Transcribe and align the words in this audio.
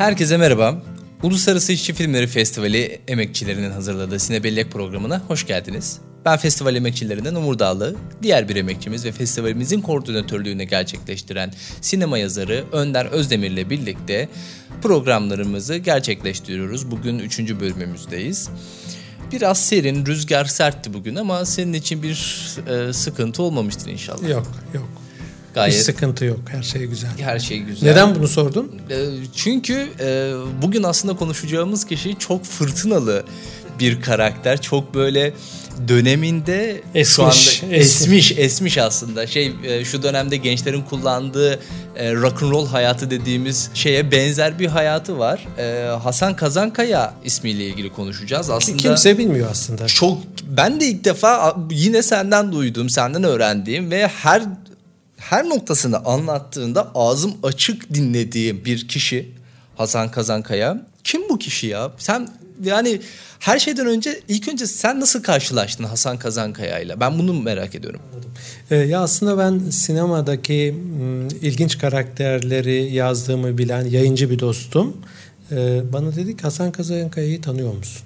Herkese 0.00 0.36
merhaba. 0.36 0.82
Uluslararası 1.22 1.72
İşçi 1.72 1.94
Filmleri 1.94 2.26
Festivali 2.26 3.00
emekçilerinin 3.08 3.70
hazırladığı 3.70 4.18
Sine 4.18 4.44
Bellek 4.44 4.72
programına 4.72 5.22
hoş 5.28 5.46
geldiniz. 5.46 5.98
Ben 6.24 6.36
festival 6.36 6.76
emekçilerinden 6.76 7.34
Umur 7.34 7.58
Dağlı, 7.58 7.96
diğer 8.22 8.48
bir 8.48 8.56
emekçimiz 8.56 9.04
ve 9.04 9.12
festivalimizin 9.12 9.80
koordinatörlüğünü 9.80 10.64
gerçekleştiren 10.64 11.52
sinema 11.80 12.18
yazarı 12.18 12.64
Önder 12.72 13.06
Özdemir 13.06 13.50
ile 13.50 13.70
birlikte 13.70 14.28
programlarımızı 14.82 15.76
gerçekleştiriyoruz. 15.76 16.90
Bugün 16.90 17.18
3. 17.18 17.38
bölümümüzdeyiz. 17.38 18.48
Biraz 19.32 19.66
serin, 19.66 20.06
rüzgar 20.06 20.44
sertti 20.44 20.94
bugün 20.94 21.16
ama 21.16 21.44
senin 21.44 21.72
için 21.72 22.02
bir 22.02 22.46
e, 22.68 22.92
sıkıntı 22.92 23.42
olmamıştır 23.42 23.90
inşallah. 23.90 24.28
Yok, 24.28 24.46
yok. 24.74 24.88
Gayet 25.54 25.74
Hiç 25.74 25.80
sıkıntı 25.82 26.24
yok. 26.24 26.38
Her 26.48 26.62
şey 26.62 26.84
güzel. 26.86 27.10
her 27.20 27.38
şey 27.38 27.58
güzel. 27.58 27.88
Neden 27.88 28.14
bunu 28.14 28.28
sordun? 28.28 28.72
E, 28.90 28.96
Çünkü 29.36 29.88
e, 30.00 30.32
bugün 30.62 30.82
aslında 30.82 31.16
konuşacağımız 31.16 31.84
kişi 31.86 32.16
çok 32.18 32.44
fırtınalı 32.44 33.24
bir 33.80 34.00
karakter. 34.02 34.60
Çok 34.62 34.94
böyle 34.94 35.32
döneminde 35.88 36.80
şu 36.94 36.98
Esmiş, 36.98 37.62
anda 37.62 37.74
esmiş. 37.74 38.32
esmiş 38.38 38.78
aslında. 38.78 39.26
Şey 39.26 39.52
e, 39.64 39.84
şu 39.84 40.02
dönemde 40.02 40.36
gençlerin 40.36 40.82
kullandığı 40.82 41.60
e, 41.96 42.14
rock 42.14 42.42
and 42.42 42.50
roll 42.52 42.66
hayatı 42.66 43.10
dediğimiz 43.10 43.70
şeye 43.74 44.12
benzer 44.12 44.58
bir 44.58 44.66
hayatı 44.66 45.18
var. 45.18 45.46
Hasan 46.02 46.36
Kazankaya 46.36 47.14
ismiyle 47.24 47.64
ilgili 47.66 47.92
konuşacağız. 47.92 48.50
Aslında 48.50 48.76
Kimse 48.78 49.18
bilmiyor 49.18 49.48
aslında. 49.50 49.86
çok 49.86 50.18
ben 50.48 50.80
de 50.80 50.86
ilk 50.86 51.04
defa 51.04 51.56
yine 51.70 52.02
senden 52.02 52.52
duydum, 52.52 52.90
senden 52.90 53.24
öğrendiğim 53.24 53.90
ve 53.90 54.06
her 54.08 54.42
her 55.20 55.48
noktasını 55.48 55.98
anlattığında 55.98 56.90
ağzım 56.94 57.34
açık 57.42 57.94
dinlediğim 57.94 58.64
bir 58.64 58.88
kişi 58.88 59.28
Hasan 59.76 60.10
Kazankaya. 60.10 60.86
Kim 61.04 61.28
bu 61.28 61.38
kişi 61.38 61.66
ya? 61.66 61.92
Sen 61.98 62.28
yani 62.64 63.00
her 63.38 63.58
şeyden 63.58 63.86
önce 63.86 64.20
ilk 64.28 64.48
önce 64.48 64.66
sen 64.66 65.00
nasıl 65.00 65.22
karşılaştın 65.22 65.84
Hasan 65.84 66.18
Kazankaya 66.18 66.78
ile? 66.78 67.00
Ben 67.00 67.18
bunu 67.18 67.42
merak 67.42 67.74
ediyorum. 67.74 68.00
Ee, 68.70 68.76
ya 68.76 69.00
aslında 69.00 69.38
ben 69.38 69.70
sinemadaki 69.70 70.74
m, 71.00 71.28
ilginç 71.42 71.78
karakterleri 71.78 72.92
yazdığımı 72.92 73.58
bilen 73.58 73.84
yayıncı 73.84 74.30
bir 74.30 74.38
dostum 74.38 74.96
e, 75.52 75.82
bana 75.92 76.16
dedi 76.16 76.36
ki 76.36 76.42
Hasan 76.42 76.72
Kazankaya'yı 76.72 77.40
tanıyor 77.40 77.74
musun? 77.74 78.02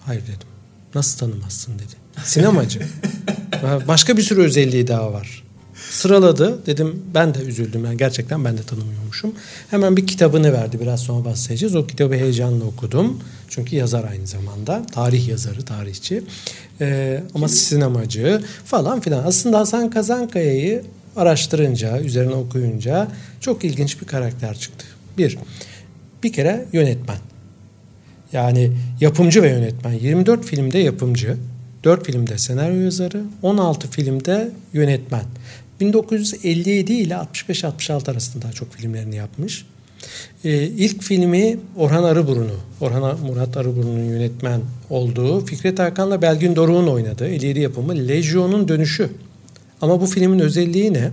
Hayır 0.00 0.22
dedim. 0.22 0.48
Nasıl 0.94 1.18
tanımazsın 1.18 1.74
dedi. 1.74 2.24
Sinemacı. 2.24 2.80
Başka 3.88 4.16
bir 4.16 4.22
sürü 4.22 4.42
özelliği 4.42 4.86
daha 4.86 5.12
var. 5.12 5.44
Sıraladı. 5.90 6.66
Dedim 6.66 7.02
ben 7.14 7.34
de 7.34 7.38
üzüldüm. 7.38 7.84
Yani 7.84 7.96
gerçekten 7.96 8.44
ben 8.44 8.58
de 8.58 8.62
tanımıyormuşum. 8.62 9.34
Hemen 9.70 9.96
bir 9.96 10.06
kitabını 10.06 10.52
verdi. 10.52 10.80
Biraz 10.80 11.00
sonra 11.00 11.24
bahsedeceğiz. 11.24 11.76
O 11.76 11.86
kitabı 11.86 12.14
heyecanla 12.14 12.64
okudum. 12.64 13.20
Çünkü 13.48 13.76
yazar 13.76 14.04
aynı 14.10 14.26
zamanda. 14.26 14.86
Tarih 14.92 15.28
yazarı, 15.28 15.62
tarihçi. 15.62 16.22
Ee, 16.80 17.22
ama 17.34 17.48
sinemacı 17.48 18.42
falan 18.64 19.00
filan. 19.00 19.24
Aslında 19.26 19.58
Hasan 19.58 19.90
Kazankaya'yı 19.90 20.82
araştırınca, 21.16 22.00
üzerine 22.00 22.34
okuyunca 22.34 23.08
çok 23.40 23.64
ilginç 23.64 24.00
bir 24.00 24.06
karakter 24.06 24.58
çıktı. 24.58 24.86
Bir, 25.18 25.38
bir 26.22 26.32
kere 26.32 26.64
yönetmen. 26.72 27.18
Yani 28.32 28.72
yapımcı 29.00 29.42
ve 29.42 29.48
yönetmen. 29.48 29.92
24 29.92 30.44
filmde 30.44 30.78
yapımcı, 30.78 31.36
4 31.84 32.06
filmde 32.06 32.38
senaryo 32.38 32.80
yazarı, 32.80 33.22
16 33.42 33.90
filmde 33.90 34.50
yönetmen. 34.72 35.24
1957 35.82 36.92
ile 36.92 37.14
65-66 37.14 38.10
arasında 38.10 38.42
daha 38.42 38.52
çok 38.52 38.72
filmlerini 38.72 39.16
yapmış. 39.16 39.66
Ee, 40.44 40.62
ilk 40.62 41.02
filmi 41.02 41.58
Orhan 41.76 42.02
Arıburnu, 42.02 42.56
Orhan 42.80 43.20
Murat 43.20 43.56
Arıburnu'nun 43.56 44.04
yönetmen 44.04 44.60
olduğu 44.90 45.46
Fikret 45.46 45.78
Hakan'la 45.78 46.22
Belgin 46.22 46.56
Doruk'un 46.56 46.86
oynadığı 46.86 47.28
57 47.28 47.60
yapımı 47.60 47.94
Lejyon'un 48.08 48.68
Dönüşü. 48.68 49.10
Ama 49.80 50.00
bu 50.00 50.06
filmin 50.06 50.38
özelliği 50.38 50.94
ne? 50.94 51.10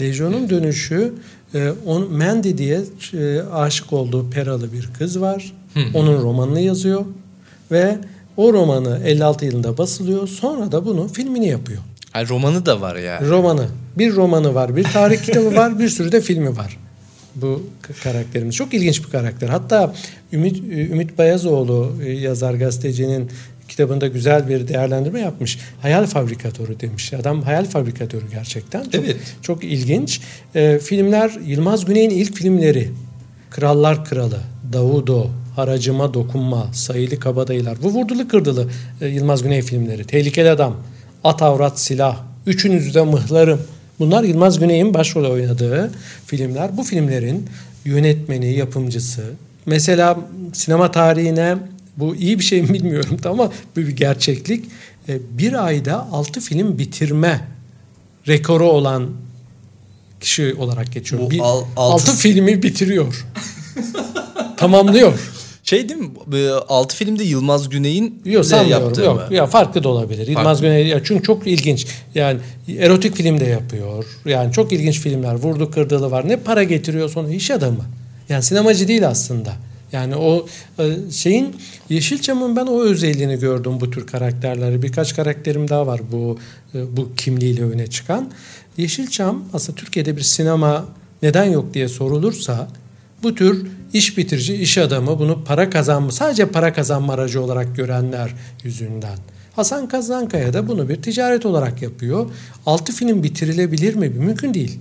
Lejyon'un 0.00 0.50
Dönüşü 0.50 1.14
e, 1.54 1.72
on, 1.86 2.12
Mandy 2.12 2.58
diye 2.58 2.80
e, 3.14 3.40
aşık 3.40 3.92
olduğu 3.92 4.30
Peralı 4.30 4.72
bir 4.72 4.88
kız 4.98 5.20
var. 5.20 5.52
Onun 5.94 6.22
romanını 6.22 6.60
yazıyor 6.60 7.04
ve 7.70 7.98
o 8.36 8.52
romanı 8.52 9.00
56 9.04 9.44
yılında 9.44 9.78
basılıyor. 9.78 10.28
Sonra 10.28 10.72
da 10.72 10.86
bunun 10.86 11.08
filmini 11.08 11.48
yapıyor. 11.48 11.82
Ay 12.14 12.28
romanı 12.28 12.66
da 12.66 12.80
var 12.80 12.96
yani. 12.96 13.28
Romanı. 13.28 13.68
Bir 13.98 14.12
romanı 14.12 14.54
var, 14.54 14.76
bir 14.76 14.84
tarih 14.84 15.22
kitabı 15.22 15.56
var, 15.56 15.78
bir 15.78 15.88
sürü 15.88 16.12
de 16.12 16.20
filmi 16.20 16.56
var. 16.56 16.78
Bu 17.34 17.62
karakterimiz. 18.02 18.54
Çok 18.54 18.74
ilginç 18.74 19.04
bir 19.04 19.10
karakter. 19.10 19.48
Hatta 19.48 19.94
Ümit, 20.32 20.58
Ümit 20.72 21.18
Bayazoğlu 21.18 21.92
e, 22.04 22.12
yazar 22.12 22.54
gazetecinin 22.54 23.30
kitabında 23.68 24.06
güzel 24.06 24.48
bir 24.48 24.68
değerlendirme 24.68 25.20
yapmış. 25.20 25.58
Hayal 25.82 26.06
fabrikatörü 26.06 26.80
demiş. 26.80 27.12
Adam 27.12 27.42
hayal 27.42 27.64
fabrikatörü 27.64 28.24
gerçekten. 28.30 28.82
Çok, 28.82 28.94
Evet. 28.94 29.16
Çok 29.42 29.64
ilginç. 29.64 30.20
E, 30.54 30.78
filmler 30.78 31.30
Yılmaz 31.46 31.84
Güney'in 31.84 32.10
ilk 32.10 32.34
filmleri. 32.34 32.90
Krallar 33.50 34.04
Kralı, 34.04 34.40
Davudo, 34.72 35.30
Haracıma 35.56 36.14
Dokunma, 36.14 36.66
Sayılı 36.72 37.20
Kabadayılar. 37.20 37.82
Bu 37.82 37.88
vurdulu 37.88 38.28
kırdılı 38.28 38.68
e, 39.00 39.06
Yılmaz 39.06 39.42
Güney 39.42 39.62
filmleri. 39.62 40.04
Tehlikeli 40.04 40.50
Adam, 40.50 40.76
At 41.24 41.42
Avrat 41.42 41.80
Silah, 41.80 42.22
Üçünüzü 42.46 42.94
de 42.94 43.02
Mıhlarım. 43.02 43.60
Bunlar 43.98 44.24
Yılmaz 44.24 44.58
Güney'in 44.58 44.94
başrol 44.94 45.30
oynadığı 45.30 45.90
filmler. 46.26 46.76
Bu 46.76 46.82
filmlerin 46.84 47.46
yönetmeni, 47.84 48.52
yapımcısı. 48.52 49.22
Mesela 49.66 50.18
sinema 50.52 50.90
tarihine 50.90 51.56
bu 51.96 52.16
iyi 52.16 52.38
bir 52.38 52.44
şey 52.44 52.62
mi 52.62 52.68
bilmiyorum 52.74 53.16
ama 53.24 53.52
bu 53.76 53.80
bir 53.80 53.88
gerçeklik. 53.96 54.64
E, 55.08 55.18
Bir 55.38 55.66
ayda 55.66 56.08
altı 56.12 56.40
film 56.40 56.78
bitirme 56.78 57.40
rekoru 58.28 58.64
olan 58.68 59.10
kişi 60.20 60.54
olarak 60.54 60.92
geçiyorum. 60.92 61.26
Bu 61.26 61.30
Bir, 61.30 61.40
al- 61.40 61.58
altı- 61.58 61.70
altı 61.76 62.12
filmi 62.16 62.62
bitiriyor. 62.62 63.26
Tamamlıyor. 64.56 65.18
Şey 65.66 65.88
değil 65.88 66.00
mi? 66.00 66.10
6 66.68 66.96
filmde 66.96 67.24
Yılmaz 67.24 67.68
Güney'in 67.68 68.22
Yok 68.24 68.46
sanmıyorum. 68.46 68.84
yaptığı 68.84 69.02
Yok. 69.02 69.30
mı? 69.30 69.36
Ya 69.36 69.46
farklı 69.46 69.84
da 69.84 69.88
olabilir. 69.88 70.26
Yılmaz 70.26 70.60
Güney 70.60 70.86
ya 70.86 71.04
çünkü 71.04 71.22
çok 71.22 71.46
ilginç. 71.46 71.86
Yani 72.14 72.40
erotik 72.78 73.16
film 73.16 73.40
de 73.40 73.44
yapıyor. 73.44 74.04
Yani 74.24 74.52
çok 74.52 74.72
ilginç 74.72 75.00
filmler. 75.00 75.34
Vurdu 75.34 75.70
kırdılı 75.70 76.10
var. 76.10 76.28
Ne 76.28 76.36
para 76.36 76.62
getiriyor 76.62 77.08
sonra 77.08 77.28
iş 77.28 77.50
adamı. 77.50 77.84
Yani 78.28 78.42
sinemacı 78.42 78.88
değil 78.88 79.08
aslında. 79.08 79.52
Yani 79.92 80.16
o 80.16 80.46
e, 80.78 80.84
şeyin 81.12 81.56
Yeşilçam'ın 81.88 82.56
ben 82.56 82.66
o 82.66 82.82
özelliğini 82.82 83.38
gördüm 83.38 83.80
bu 83.80 83.90
tür 83.90 84.06
karakterleri. 84.06 84.82
Birkaç 84.82 85.16
karakterim 85.16 85.68
daha 85.68 85.86
var 85.86 86.00
bu 86.12 86.38
e, 86.74 86.96
bu 86.96 87.14
kimliğiyle 87.14 87.64
öne 87.64 87.86
çıkan. 87.86 88.30
Yeşilçam 88.76 89.44
aslında 89.54 89.76
Türkiye'de 89.78 90.16
bir 90.16 90.22
sinema 90.22 90.84
neden 91.22 91.44
yok 91.44 91.74
diye 91.74 91.88
sorulursa 91.88 92.68
bu 93.22 93.34
tür 93.34 93.66
iş 93.92 94.18
bitirici, 94.18 94.54
iş 94.54 94.78
adamı 94.78 95.18
bunu 95.18 95.44
para 95.44 95.70
kazanma, 95.70 96.10
sadece 96.10 96.46
para 96.46 96.72
kazanma 96.72 97.12
aracı 97.12 97.42
olarak 97.42 97.76
görenler 97.76 98.34
yüzünden. 98.64 99.18
Hasan 99.56 99.88
Kazankaya 99.88 100.52
da 100.52 100.68
bunu 100.68 100.88
bir 100.88 101.02
ticaret 101.02 101.46
olarak 101.46 101.82
yapıyor. 101.82 102.30
Altı 102.66 102.92
film 102.92 103.22
bitirilebilir 103.22 103.94
mi? 103.94 104.08
Mümkün 104.08 104.54
değil. 104.54 104.78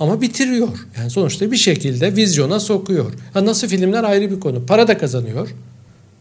Ama 0.00 0.20
bitiriyor. 0.20 0.68
Yani 0.98 1.10
sonuçta 1.10 1.52
bir 1.52 1.56
şekilde 1.56 2.16
vizyona 2.16 2.60
sokuyor. 2.60 3.12
Ha 3.32 3.44
nasıl 3.46 3.68
filmler 3.68 4.04
ayrı 4.04 4.30
bir 4.30 4.40
konu. 4.40 4.66
Para 4.66 4.88
da 4.88 4.98
kazanıyor. 4.98 5.54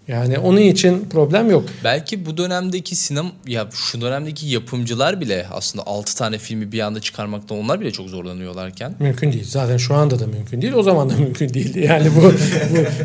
Yani 0.10 0.40
onun 0.40 0.62
için 0.62 1.10
problem 1.10 1.52
yok. 1.52 1.64
Belki 1.84 2.26
bu 2.26 2.38
dönemdeki 2.38 2.96
sinema 2.96 3.32
ya 3.48 3.70
şu 3.74 4.02
dönemdeki 4.02 4.48
yapımcılar 4.48 5.22
bile 5.22 5.46
aslında 5.52 5.88
6 5.88 6.16
tane 6.16 6.38
filmi 6.38 6.72
bir 6.72 6.80
anda 6.80 7.00
çıkarmakta 7.00 7.56
onlar 7.56 7.82
bile 7.82 7.92
çok 7.92 8.10
zorlanıyorlarken. 8.10 8.96
Mümkün 9.00 9.32
değil. 9.32 9.46
Zaten 9.48 9.78
şu 9.78 9.96
anda 9.96 10.20
da 10.20 10.28
mümkün 10.28 10.62
değil. 10.62 10.74
O 10.74 10.84
zaman 10.84 11.10
da 11.10 11.14
mümkün 11.18 11.54
değildi. 11.54 11.80
Yani 11.80 12.08
bu, 12.16 12.34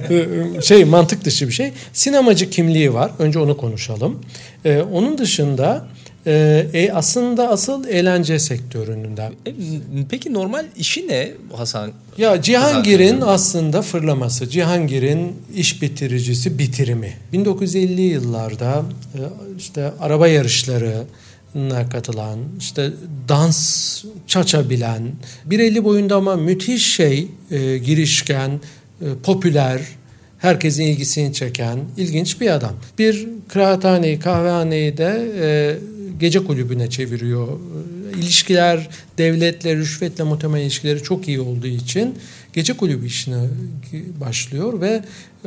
bu 0.08 0.62
şey 0.62 0.84
mantık 0.84 1.24
dışı 1.24 1.48
bir 1.48 1.52
şey. 1.52 1.72
Sinemacı 1.92 2.50
kimliği 2.50 2.94
var. 2.94 3.10
Önce 3.18 3.38
onu 3.38 3.56
konuşalım. 3.56 4.20
Ee, 4.64 4.82
onun 4.92 5.18
dışında 5.18 5.88
e, 6.26 6.66
e, 6.72 6.92
aslında 6.92 7.48
asıl 7.48 7.88
eğlence 7.88 8.38
sektöründen. 8.38 9.32
E, 9.46 9.52
peki 10.10 10.32
normal 10.32 10.64
işi 10.76 11.08
ne 11.08 11.32
Hasan? 11.52 11.90
Ya 12.18 12.42
Cihangir'in 12.42 13.20
aslında 13.20 13.82
fırlaması, 13.82 14.48
Cihangir'in 14.48 15.36
iş 15.54 15.82
bitiricisi 15.82 16.58
bitirimi. 16.58 17.12
1950 17.32 18.00
yıllarda 18.00 18.82
e, 19.14 19.20
işte 19.58 19.92
araba 20.00 20.28
yarışlarına 20.28 21.88
katılan, 21.92 22.38
işte 22.58 22.90
dans 23.28 24.04
çaça 24.26 24.70
bilen, 24.70 25.02
1.50 25.50 25.84
boyunda 25.84 26.16
ama 26.16 26.36
müthiş 26.36 26.94
şey, 26.94 27.28
e, 27.50 27.78
girişken, 27.78 28.50
e, 29.00 29.04
popüler, 29.22 29.80
herkesin 30.38 30.84
ilgisini 30.84 31.32
çeken 31.32 31.78
ilginç 31.96 32.40
bir 32.40 32.50
adam. 32.50 32.74
Bir 32.98 33.28
kıraathaneyi, 33.48 34.20
kahvehaneyi 34.20 34.96
de 34.96 35.28
e, 35.40 35.76
gece 36.24 36.44
kulübüne 36.44 36.90
çeviriyor. 36.90 37.48
ilişkiler 38.16 38.88
devletle, 39.18 39.76
rüşvetle 39.76 40.24
muhtemelen 40.24 40.62
ilişkileri 40.62 41.02
çok 41.02 41.28
iyi 41.28 41.40
olduğu 41.40 41.66
için 41.66 42.14
gece 42.52 42.72
kulübü 42.72 43.06
işine 43.06 43.48
başlıyor 44.20 44.80
ve 44.80 45.02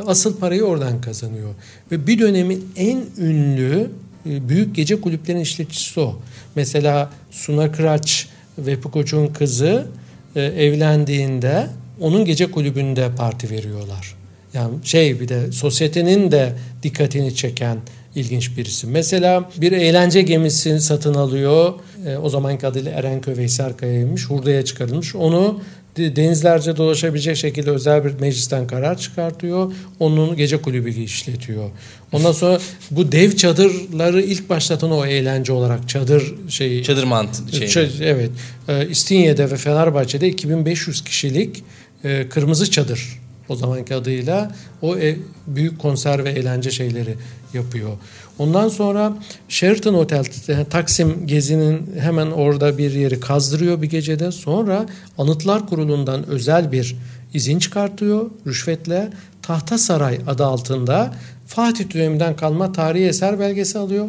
asıl 0.05 0.37
parayı 0.37 0.63
oradan 0.63 1.01
kazanıyor. 1.01 1.55
Ve 1.91 2.07
bir 2.07 2.19
dönemin 2.19 2.69
en 2.75 3.05
ünlü 3.17 3.91
e, 4.29 4.49
büyük 4.49 4.75
gece 4.75 5.01
kulüplerinin 5.01 5.43
işletçisi 5.43 5.99
o. 5.99 6.19
Mesela 6.55 7.11
Suna 7.31 7.71
Kıraç 7.71 8.27
ve 8.57 8.79
Pukoç'un 8.79 9.27
kızı 9.27 9.87
e, 10.35 10.41
evlendiğinde 10.41 11.67
onun 11.99 12.25
gece 12.25 12.51
kulübünde 12.51 13.09
parti 13.17 13.49
veriyorlar. 13.49 14.15
Yani 14.53 14.75
şey 14.83 15.19
bir 15.19 15.27
de 15.27 15.51
sosyetenin 15.51 16.31
de 16.31 16.53
dikkatini 16.83 17.35
çeken 17.35 17.77
ilginç 18.17 18.57
birisi. 18.57 18.87
Mesela 18.87 19.49
bir 19.57 19.71
eğlence 19.71 20.21
gemisini 20.21 20.81
satın 20.81 21.13
alıyor. 21.13 21.73
E, 22.05 22.17
o 22.17 22.29
zamanki 22.29 22.67
adıyla 22.67 22.91
Erenköy 22.91 23.37
Veysel 23.37 23.73
Kaya'ymış. 23.73 24.29
Hurdaya 24.29 24.65
çıkarılmış. 24.65 25.15
Onu 25.15 25.61
denizlerce 25.97 26.77
dolaşabilecek 26.77 27.37
şekilde 27.37 27.71
özel 27.71 28.05
bir 28.05 28.19
meclisten 28.19 28.67
karar 28.67 28.97
çıkartıyor. 28.97 29.73
Onun 29.99 30.35
gece 30.35 30.61
kulübü 30.61 30.89
işletiyor. 30.89 31.69
Ondan 32.11 32.31
sonra 32.31 32.59
bu 32.91 33.11
dev 33.11 33.31
çadırları 33.31 34.21
ilk 34.21 34.49
başlatan 34.49 34.91
o 34.91 35.05
eğlence 35.05 35.53
olarak 35.53 35.89
çadır 35.89 36.33
şeyi. 36.49 36.83
Çadır 36.83 37.03
mantığı 37.03 37.67
şey. 37.67 37.89
Evet. 38.01 38.29
E, 38.67 38.89
İstinye'de 38.89 39.51
ve 39.51 39.57
Fenerbahçe'de 39.57 40.27
2500 40.27 41.03
kişilik 41.03 41.63
e, 42.03 42.29
kırmızı 42.29 42.71
çadır 42.71 43.19
o 43.49 43.55
zamanki 43.55 43.95
adıyla 43.95 44.51
o 44.81 44.97
e, 44.97 45.17
büyük 45.47 45.79
konser 45.79 46.25
ve 46.25 46.29
eğlence 46.29 46.71
şeyleri 46.71 47.15
yapıyor. 47.53 47.91
Ondan 48.37 48.69
sonra 48.69 49.13
Sheraton 49.49 49.93
Hotel 49.93 50.25
Taksim 50.69 51.27
Gezi'nin 51.27 51.89
hemen 51.99 52.31
orada 52.31 52.77
bir 52.77 52.91
yeri 52.91 53.19
kazdırıyor 53.19 53.81
bir 53.81 53.89
gecede. 53.89 54.31
Sonra 54.31 54.85
Anıtlar 55.17 55.67
Kurulu'ndan 55.67 56.27
özel 56.27 56.71
bir 56.71 56.95
izin 57.33 57.59
çıkartıyor 57.59 58.29
rüşvetle. 58.47 59.09
Tahta 59.41 59.77
Saray 59.77 60.19
adı 60.27 60.45
altında 60.45 61.13
Fatih 61.47 61.93
döneminden 61.93 62.35
kalma 62.35 62.71
tarihi 62.71 63.05
eser 63.05 63.39
belgesi 63.39 63.79
alıyor. 63.79 64.07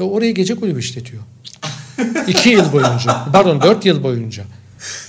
Ve 0.00 0.04
orayı 0.04 0.34
gece 0.34 0.54
kulübü 0.54 0.80
işletiyor. 0.80 1.22
İki 2.26 2.50
yıl 2.50 2.72
boyunca. 2.72 3.24
Pardon 3.32 3.62
dört 3.62 3.86
yıl 3.86 4.02
boyunca. 4.02 4.44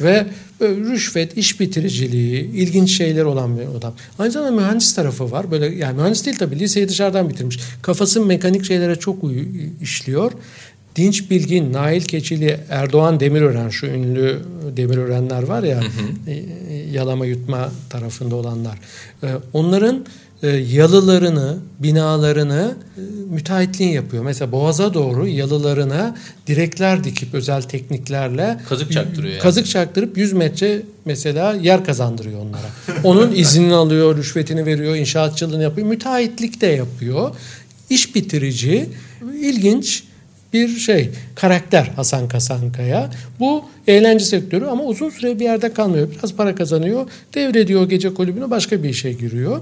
Ve 0.01 0.25
rüşvet, 0.61 1.38
iş 1.38 1.59
bitiriciliği, 1.59 2.51
ilginç 2.51 2.97
şeyler 2.97 3.23
olan 3.23 3.57
bir 3.57 3.77
adam. 3.77 3.94
Aynı 4.19 4.31
zamanda 4.31 4.61
mühendis 4.61 4.95
tarafı 4.95 5.31
var. 5.31 5.51
Böyle 5.51 5.65
yani 5.65 5.97
mühendis 5.97 6.25
değil 6.25 6.38
tabii 6.38 6.59
liseyi 6.59 6.89
dışarıdan 6.89 7.29
bitirmiş. 7.29 7.59
Kafası 7.81 8.25
mekanik 8.25 8.65
şeylere 8.65 8.95
çok 8.95 9.17
işliyor. 9.81 10.31
Dinç 10.95 11.29
Bilgin, 11.29 11.73
Nail 11.73 12.01
Keçili, 12.01 12.59
Erdoğan 12.69 13.19
Demirören 13.19 13.69
şu 13.69 13.88
ünlü 13.88 14.39
Demirörenler 14.77 15.44
var 15.44 15.63
ya 15.63 15.77
hı 15.77 15.81
hı. 15.81 16.31
E, 16.31 16.44
yalama 16.91 17.25
yutma 17.25 17.71
tarafında 17.89 18.35
olanlar. 18.35 18.79
E, 19.23 19.27
onların 19.53 19.95
e, 19.95 20.01
yalılarını, 20.48 21.57
binalarını 21.80 22.75
e, 22.98 23.01
müteahhitliğin 23.30 23.92
yapıyor. 23.92 24.24
Mesela 24.24 24.51
Boğaz'a 24.51 24.94
doğru 24.94 25.28
yalılarına 25.28 26.16
direkler 26.48 27.04
dikip 27.04 27.34
özel 27.34 27.62
tekniklerle 27.62 28.60
kazık 28.69 28.92
çaktırıyor. 28.92 29.34
Yani. 29.34 29.42
Kazık 29.42 29.68
çaktırıp 29.68 30.18
100 30.18 30.34
metre 30.34 30.81
mesela 31.06 31.54
yer 31.54 31.86
kazandırıyor 31.86 32.40
onlara. 32.40 33.00
Onun 33.04 33.31
iznini 33.36 33.74
alıyor, 33.74 34.18
rüşvetini 34.18 34.66
veriyor, 34.66 34.95
inşaatçılığını 34.95 35.63
yapıyor, 35.63 35.88
müteahhitlik 35.88 36.62
de 36.62 36.68
yapıyor. 36.68 37.36
İş 37.90 38.16
bitirici, 38.16 38.90
ilginç 39.42 40.04
bir 40.54 40.68
şey 40.68 41.10
karakter 41.36 41.92
Hasan 41.95 42.28
Kasankaya. 42.28 43.12
Bu 43.40 43.66
eğlence 43.88 44.25
sektörü 44.25 44.66
ama 44.66 44.84
uzun 44.84 45.10
süre 45.10 45.40
bir 45.40 45.44
yerde 45.44 45.74
kalmıyor. 45.74 46.07
Biraz 46.12 46.34
para 46.34 46.56
kazanıyor. 46.56 47.10
Devrediyor 47.34 47.90
gece 47.90 48.13
kulübünü 48.13 48.50
başka 48.51 48.84
bir 48.84 48.90
işe 48.90 49.12
giriyor. 49.13 49.62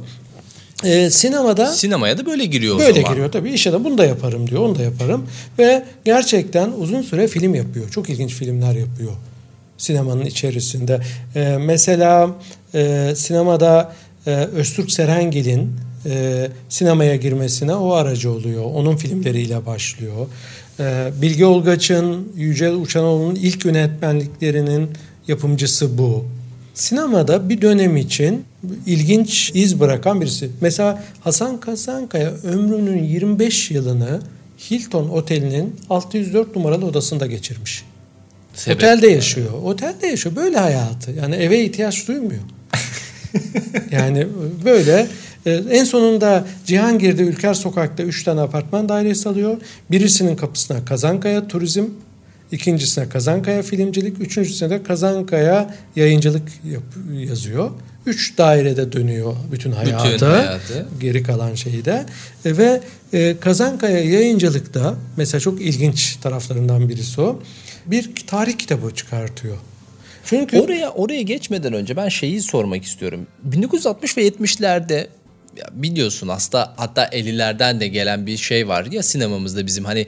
Ee, 0.84 1.10
sinemada 1.10 1.68
sinemaya 1.68 2.18
da 2.18 2.26
böyle 2.26 2.46
giriyor 2.46 2.80
böyle 2.80 2.92
o 2.92 2.96
zaman. 2.96 3.12
giriyor 3.12 3.32
tabii. 3.32 3.52
İşte 3.52 3.74
de 3.74 3.84
bunu 3.84 3.98
da 3.98 4.06
yaparım 4.06 4.50
diyor, 4.50 4.62
onu 4.62 4.80
da 4.80 4.84
yaparım 4.84 5.26
ve 5.60 5.84
gerçekten 6.06 6.72
uzun 6.78 7.02
süre 7.02 7.28
film 7.28 7.56
yapıyor. 7.56 7.90
Çok 7.90 8.10
ilginç 8.10 8.34
filmler 8.34 8.74
yapıyor 8.76 9.12
sinemanın 9.82 10.26
içerisinde. 10.26 11.00
Ee, 11.36 11.58
mesela 11.60 12.30
e, 12.74 13.14
sinemada 13.16 13.94
e, 14.28 14.32
Öztürk 14.32 14.92
Serengil'in 14.92 15.76
e, 16.06 16.48
sinemaya 16.70 17.16
girmesine 17.16 17.76
o 17.76 17.92
aracı 17.94 18.32
oluyor. 18.32 18.64
Onun 18.64 18.96
filmleriyle 18.96 19.66
başlıyor. 19.66 20.28
E, 20.80 21.12
Bilge 21.22 21.46
Olgaç'ın, 21.46 22.32
Yücel 22.36 22.74
Uçanoğlu'nun 22.74 23.36
ilk 23.36 23.66
yönetmenliklerinin 23.66 24.90
yapımcısı 25.28 25.98
bu 25.98 26.26
sinemada 26.74 27.50
bir 27.50 27.62
dönem 27.62 27.98
için 27.98 28.46
ilginç 28.86 29.52
iz 29.54 29.80
bırakan 29.80 30.22
birisi. 30.22 30.50
Mesela 30.62 31.04
Hasan 31.22 31.60
Kasankaya 31.60 32.32
ömrünün 32.32 33.04
25 33.04 33.72
yılını 33.72 34.22
Hilton 34.72 35.10
Oteli'nin 35.10 35.76
604 35.90 36.56
numaralı 36.56 36.86
odasında 36.86 37.26
geçirmiş. 37.28 37.84
Sebep. 38.54 38.78
Otelde 38.78 39.08
yaşıyor. 39.08 39.54
Otelde 39.64 40.08
yaşıyor. 40.08 40.36
Böyle 40.36 40.58
hayatı. 40.58 41.12
Yani 41.12 41.36
eve 41.36 41.64
ihtiyaç 41.64 42.08
duymuyor. 42.08 42.42
yani 43.92 44.28
böyle 44.66 45.08
e, 45.46 45.52
en 45.52 45.84
sonunda 45.84 46.46
Cihangir'de 46.66 47.24
Ülker 47.24 47.54
Sokak'ta 47.54 48.04
3 48.04 48.24
tane 48.24 48.42
apartman 48.42 48.90
dairesi 48.90 49.30
alıyor. 49.30 49.58
Birisinin 49.92 50.36
kapısına 50.36 50.86
Kazankaya 50.86 51.48
Turizm 51.48 51.86
İkincisine 52.52 53.10
Kazankaya 53.10 53.62
Filmcilik, 53.62 54.22
üçüncüsüne 54.22 54.70
de 54.70 54.84
Kazankaya 54.84 55.76
Yayıncılık 55.96 56.50
yap, 56.72 56.84
yazıyor. 57.14 57.72
Üç 58.06 58.38
dairede 58.38 58.92
dönüyor 58.92 59.36
bütün 59.52 59.72
hayatı. 59.72 60.14
Bütün 60.14 60.26
hayatı. 60.26 60.88
Geri 61.00 61.24
kalan 61.24 61.56
şeyi 61.56 61.86
de. 61.86 62.06
E, 62.46 62.58
ve 62.58 62.82
e, 63.14 63.38
Kazankaya 63.40 64.00
Yayıncılık'ta 64.00 64.96
mesela 65.18 65.42
çok 65.42 65.62
ilginç 65.62 66.16
taraflarından 66.16 66.90
birisi 66.90 67.22
o. 67.22 67.40
Bir 67.86 68.10
tarih 68.28 68.58
kitabı 68.58 68.96
çıkartıyor. 68.96 69.58
Çünkü 70.26 70.60
oraya 70.60 70.90
oraya 70.90 71.22
geçmeden 71.22 71.74
önce 71.74 71.96
ben 71.96 72.10
şeyi 72.10 72.42
sormak 72.42 72.84
istiyorum. 72.84 73.28
1960 73.44 74.18
ve 74.18 74.28
70'lerde 74.28 75.08
biliyorsun 75.72 76.28
hasta 76.28 76.74
hatta 76.78 77.06
50'lerden 77.06 77.80
de 77.80 77.88
gelen 77.88 78.26
bir 78.26 78.38
şey 78.38 78.68
var 78.68 78.86
ya 78.92 79.04
sinemamızda 79.04 79.66
bizim 79.66 79.86
hani 79.86 80.08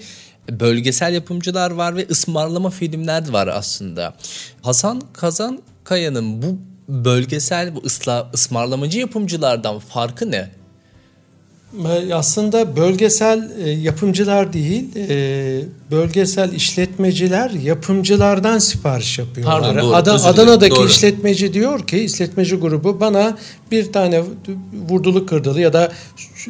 bölgesel 0.50 1.13
yapımcılar 1.13 1.72
var 1.72 1.95
ve 1.95 2.07
ısmarlama 2.10 2.69
filmler 2.69 3.30
var 3.30 3.48
aslında. 3.48 4.13
Hasan 4.62 5.01
Kazan 5.13 5.60
Kaya'nın 5.84 6.41
bu 6.41 6.58
bölgesel 6.88 7.75
bu 7.75 7.79
ısla, 7.86 8.32
ısmarlamacı 8.34 9.00
yapımcılardan 9.00 9.79
farkı 9.79 10.32
ne? 10.32 10.50
Aslında 12.13 12.75
bölgesel 12.75 13.51
e, 13.65 13.70
yapımcılar 13.70 14.53
değil, 14.53 14.96
e, 14.96 15.63
bölgesel 15.93 16.53
işletmeciler 16.53 17.50
yapımcılardan 17.50 18.59
sipariş 18.59 19.19
yapıyorlar. 19.19 19.62
Pardon, 19.62 19.81
doğru, 19.81 19.95
Ad- 19.95 20.07
Adana'daki 20.07 20.75
doğru. 20.75 20.88
işletmeci 20.88 21.53
diyor 21.53 21.88
ki, 21.88 22.00
işletmeci 22.00 22.55
grubu 22.55 23.00
bana 23.00 23.38
bir 23.71 23.91
tane 23.91 24.23
vurdulu 24.89 25.25
kırdılı 25.25 25.62
ya 25.62 25.73
da 25.73 25.91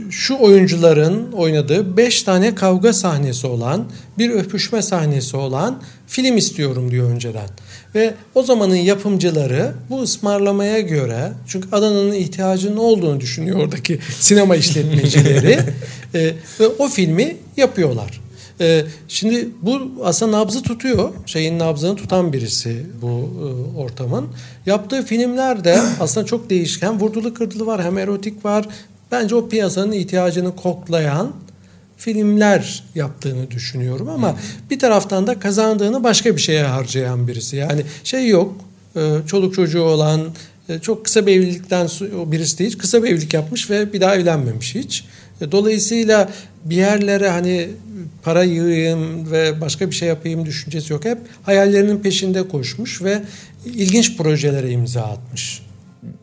şu 0.10 0.38
oyuncuların 0.40 1.32
oynadığı 1.32 1.98
beş 1.98 2.24
tane 2.24 2.56
kavga 2.56 2.94
sahnesi 2.94 3.48
olan, 3.48 3.86
bir 4.18 4.30
öpüşme 4.30 4.82
sahnesi 4.82 5.38
olan 5.38 5.82
film 6.08 6.38
istiyorum 6.38 6.92
diyor 6.92 7.10
önceden. 7.10 7.48
Ve 7.96 8.14
o 8.36 8.44
zamanın 8.44 8.76
yapımcıları 8.76 9.74
bu 9.90 10.02
ısmarlamaya 10.02 10.80
göre 10.80 11.32
çünkü 11.48 11.68
Adana'nın 11.72 12.14
ihtiyacının 12.14 12.78
olduğunu 12.78 13.20
düşünüyor 13.20 13.60
oradaki 13.60 14.00
sinema 14.20 14.56
işletmecileri 14.64 15.60
e, 16.16 16.34
ve 16.60 16.68
o 16.80 16.88
filmi 16.88 17.38
yapıyorlar. 17.58 18.23
E, 18.62 18.86
şimdi 19.08 19.50
bu 19.62 19.92
aslında 20.04 20.40
nabzı 20.40 20.62
tutuyor. 20.62 21.10
Şeyin 21.26 21.60
nabzını 21.60 21.96
tutan 21.96 22.34
birisi 22.34 22.86
bu 23.02 23.08
e, 23.08 23.78
ortamın. 23.78 24.28
Yaptığı 24.66 25.06
filmler 25.06 25.64
de 25.64 25.82
aslında 26.00 26.26
çok 26.26 26.50
değişken. 26.50 27.00
Vurdulu 27.00 27.34
kırdılı 27.34 27.66
var 27.66 27.84
hem 27.84 27.98
erotik 27.98 28.46
var. 28.46 28.66
Bence 29.12 29.36
o 29.36 29.50
piyasanın 29.50 29.92
ihtiyacını 29.92 30.56
koklayan 30.56 31.32
filmler 31.98 32.84
yaptığını 32.96 33.52
düşünüyorum 33.52 34.10
ama 34.10 34.32
hmm. 34.32 34.40
bir 34.70 34.80
taraftan 34.80 35.28
da 35.28 35.40
kazandığını 35.40 36.04
başka 36.04 36.36
bir 36.36 36.42
şeye 36.42 36.64
harcayan 36.64 37.28
birisi. 37.28 37.56
Yani 37.56 37.82
şey 38.04 38.28
yok, 38.28 38.56
e, 38.96 39.18
çoluk 39.28 39.54
çocuğu 39.54 39.82
olan, 39.82 40.22
e, 40.70 40.80
çok 40.80 41.06
kısa 41.06 41.26
bir 41.26 41.32
evlilikten 41.32 41.88
birisi 42.32 42.60
değil, 42.60 42.78
kısa 42.78 43.04
bir 43.04 43.10
evlilik 43.10 43.34
yapmış 43.34 43.70
ve 43.70 43.94
bir 43.94 44.02
daha 44.02 44.16
evlenmemiş 44.16 44.76
hiç. 44.76 45.06
E, 45.44 45.52
dolayısıyla 45.52 46.30
bir 46.66 46.76
yerlere 46.76 47.30
hani 47.30 47.70
para 48.24 48.44
yığayım 48.44 49.32
ve 49.32 49.62
başka 49.62 49.90
bir 49.90 49.96
şey 49.96 50.08
yapayım 50.08 50.46
düşüncesi 50.46 50.94
yok. 50.94 51.06
Hep 51.06 51.18
hayallerinin 51.44 52.00
peşinde 52.00 52.48
koşmuş 52.48 53.02
ve 53.02 53.22
ilginç 53.66 54.18
projelere 54.18 54.72
imza 54.72 55.02
atmış. 55.02 55.62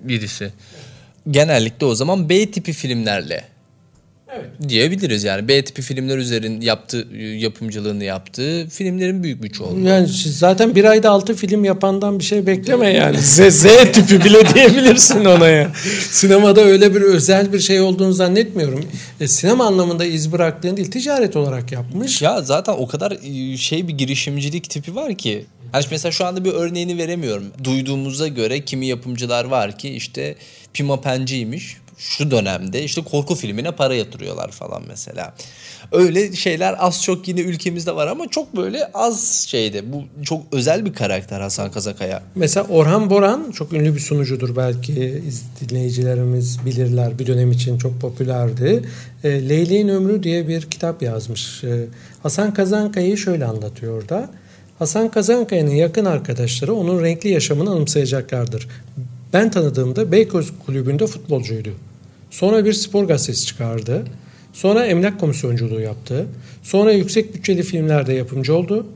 Birisi. 0.00 0.52
Genellikle 1.30 1.86
o 1.86 1.94
zaman 1.94 2.28
B 2.28 2.50
tipi 2.50 2.72
filmlerle 2.72 3.44
Evet. 4.36 4.68
diyebiliriz 4.68 5.24
yani 5.24 5.48
B 5.48 5.64
tipi 5.64 5.82
filmler 5.82 6.18
üzerin 6.18 6.60
yaptığı 6.60 7.06
yapımcılığını 7.16 8.04
yaptığı 8.04 8.68
filmlerin 8.68 9.22
büyük 9.22 9.42
bir 9.42 9.48
çoğunluğu. 9.50 9.88
Yani 9.88 10.06
zaten 10.26 10.74
bir 10.74 10.84
ayda 10.84 11.10
altı 11.10 11.34
film 11.34 11.64
yapandan 11.64 12.18
bir 12.18 12.24
şey 12.24 12.46
bekleme 12.46 12.88
yani. 12.88 13.18
Z, 13.18 13.40
Z 13.50 13.62
tipi 13.92 14.24
bile 14.24 14.54
diyebilirsin 14.54 15.24
ona 15.24 15.48
ya. 15.48 15.70
Sinemada 16.10 16.60
öyle 16.60 16.94
bir 16.94 17.02
özel 17.02 17.52
bir 17.52 17.60
şey 17.60 17.80
olduğunu 17.80 18.12
zannetmiyorum. 18.12 18.84
E, 19.20 19.28
sinema 19.28 19.66
anlamında 19.66 20.04
iz 20.04 20.32
bıraktığın 20.32 20.76
değil 20.76 20.90
ticaret 20.90 21.36
olarak 21.36 21.72
yapmış. 21.72 22.22
Ya 22.22 22.42
zaten 22.42 22.72
o 22.72 22.86
kadar 22.86 23.18
e, 23.22 23.56
şey 23.56 23.88
bir 23.88 23.92
girişimcilik 23.92 24.70
tipi 24.70 24.94
var 24.94 25.14
ki 25.14 25.44
Hani 25.72 25.84
mesela 25.90 26.12
şu 26.12 26.26
anda 26.26 26.44
bir 26.44 26.52
örneğini 26.52 26.98
veremiyorum. 26.98 27.44
Duyduğumuza 27.64 28.28
göre 28.28 28.64
kimi 28.64 28.86
yapımcılar 28.86 29.44
var 29.44 29.78
ki 29.78 29.88
işte 29.88 30.36
Pima 30.72 31.00
Penciymiş 31.00 31.76
şu 32.00 32.30
dönemde 32.30 32.84
işte 32.84 33.02
korku 33.02 33.34
filmine 33.34 33.72
para 33.72 33.94
yatırıyorlar 33.94 34.50
falan 34.50 34.82
mesela. 34.88 35.34
Öyle 35.92 36.32
şeyler 36.32 36.76
az 36.78 37.02
çok 37.02 37.28
yine 37.28 37.40
ülkemizde 37.40 37.96
var 37.96 38.06
ama 38.06 38.28
çok 38.28 38.56
böyle 38.56 38.86
az 38.94 39.46
şeyde. 39.48 39.92
Bu 39.92 40.02
çok 40.24 40.42
özel 40.52 40.84
bir 40.84 40.92
karakter 40.92 41.40
Hasan 41.40 41.70
Kazakaya. 41.70 42.22
Mesela 42.34 42.66
Orhan 42.66 43.10
Boran 43.10 43.50
çok 43.50 43.72
ünlü 43.72 43.94
bir 43.94 44.00
sunucudur 44.00 44.56
belki 44.56 45.22
dinleyicilerimiz 45.60 46.66
bilirler. 46.66 47.18
Bir 47.18 47.26
dönem 47.26 47.52
için 47.52 47.78
çok 47.78 48.00
popülerdi. 48.00 48.82
E, 49.24 49.48
Leyli'nin 49.48 49.88
Ömrü 49.88 50.22
diye 50.22 50.48
bir 50.48 50.62
kitap 50.62 51.02
yazmış. 51.02 51.64
E, 51.64 51.86
Hasan 52.22 52.54
Kazankaya'yı 52.54 53.16
şöyle 53.16 53.44
anlatıyor 53.44 54.08
da. 54.08 54.30
Hasan 54.80 55.10
Kazankaya'nın 55.10 55.70
yakın 55.70 56.04
arkadaşları 56.04 56.74
onun 56.74 57.02
renkli 57.02 57.30
yaşamını 57.30 57.70
anımsayacaklardır. 57.70 58.68
Ben 59.32 59.50
tanıdığımda 59.50 60.12
Beykoz 60.12 60.52
Kulübü'nde 60.66 61.06
futbolcuydu. 61.06 61.68
Sonra 62.30 62.64
bir 62.64 62.72
spor 62.72 63.04
gazetesi 63.04 63.46
çıkardı. 63.46 64.04
Sonra 64.52 64.86
emlak 64.86 65.20
komisyonculuğu 65.20 65.80
yaptı. 65.80 66.26
Sonra 66.62 66.92
yüksek 66.92 67.34
bütçeli 67.34 67.62
filmlerde 67.62 68.12
yapımcı 68.12 68.54
oldu. 68.54 68.86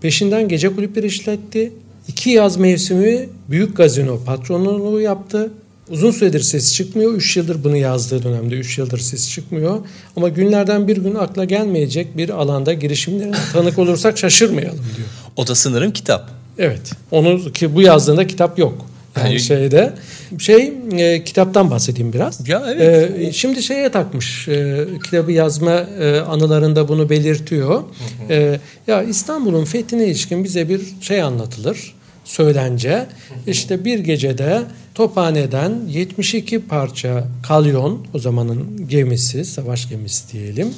Peşinden 0.00 0.48
gece 0.48 0.74
kulüpleri 0.74 1.06
işletti. 1.06 1.72
İki 2.08 2.30
yaz 2.30 2.56
mevsimi 2.56 3.28
büyük 3.50 3.76
gazino 3.76 4.24
patronluğu 4.24 5.00
yaptı. 5.00 5.50
Uzun 5.90 6.10
süredir 6.10 6.40
ses 6.40 6.74
çıkmıyor. 6.74 7.14
Üç 7.14 7.36
yıldır 7.36 7.64
bunu 7.64 7.76
yazdığı 7.76 8.22
dönemde 8.22 8.54
üç 8.54 8.78
yıldır 8.78 8.98
ses 8.98 9.30
çıkmıyor. 9.30 9.80
Ama 10.16 10.28
günlerden 10.28 10.88
bir 10.88 10.96
gün 10.96 11.14
akla 11.14 11.44
gelmeyecek 11.44 12.16
bir 12.16 12.28
alanda 12.28 12.72
girişimlere 12.72 13.32
tanık 13.52 13.78
olursak 13.78 14.18
şaşırmayalım 14.18 14.84
diyor. 14.96 15.08
O 15.36 15.46
da 15.46 15.54
sanırım 15.54 15.92
kitap. 15.92 16.30
Evet. 16.58 16.92
Onu 17.10 17.52
ki 17.52 17.74
bu 17.74 17.82
yazdığında 17.82 18.26
kitap 18.26 18.58
yok. 18.58 18.86
Yani 19.16 19.40
şeyde 19.40 19.92
şey 20.38 20.72
e, 20.92 21.24
kitaptan 21.24 21.70
bahsedeyim 21.70 22.12
biraz. 22.12 22.48
Ya 22.48 22.62
evet. 22.74 23.20
E, 23.20 23.32
şimdi 23.32 23.62
şeye 23.62 23.88
takmış 23.88 24.48
e, 24.48 24.86
kitabı 25.04 25.32
yazma 25.32 25.72
e, 25.72 26.20
anılarında 26.20 26.88
bunu 26.88 27.10
belirtiyor. 27.10 27.70
Hı 27.70 27.82
hı. 28.28 28.32
E, 28.32 28.60
ya 28.86 29.02
İstanbul'un 29.02 29.64
fethine 29.64 30.06
ilişkin 30.06 30.44
bize 30.44 30.68
bir 30.68 30.80
şey 31.00 31.22
anlatılır. 31.22 31.94
Söylence. 32.24 32.90
Hı 32.90 32.98
hı. 33.00 33.06
İşte 33.50 33.84
bir 33.84 33.98
gecede 33.98 34.62
Tophane'den 34.94 35.72
72 35.88 36.60
parça 36.60 37.24
kalyon 37.42 38.06
o 38.14 38.18
zamanın 38.18 38.88
gemisi, 38.88 39.44
savaş 39.44 39.88
gemisi 39.88 40.32
diyelim. 40.32 40.74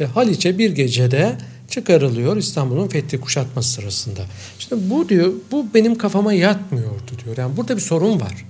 E, 0.00 0.04
Haliç'e 0.04 0.58
bir 0.58 0.70
gecede 0.70 1.32
çıkarılıyor 1.74 2.36
İstanbul'un 2.36 2.88
fethi 2.88 3.20
kuşatması 3.20 3.72
sırasında. 3.72 4.20
İşte 4.58 4.90
bu 4.90 5.08
diyor, 5.08 5.32
bu 5.50 5.66
benim 5.74 5.98
kafama 5.98 6.32
yatmıyordu 6.32 7.12
diyor. 7.24 7.36
Yani 7.36 7.56
burada 7.56 7.76
bir 7.76 7.80
sorun 7.80 8.20
var. 8.20 8.46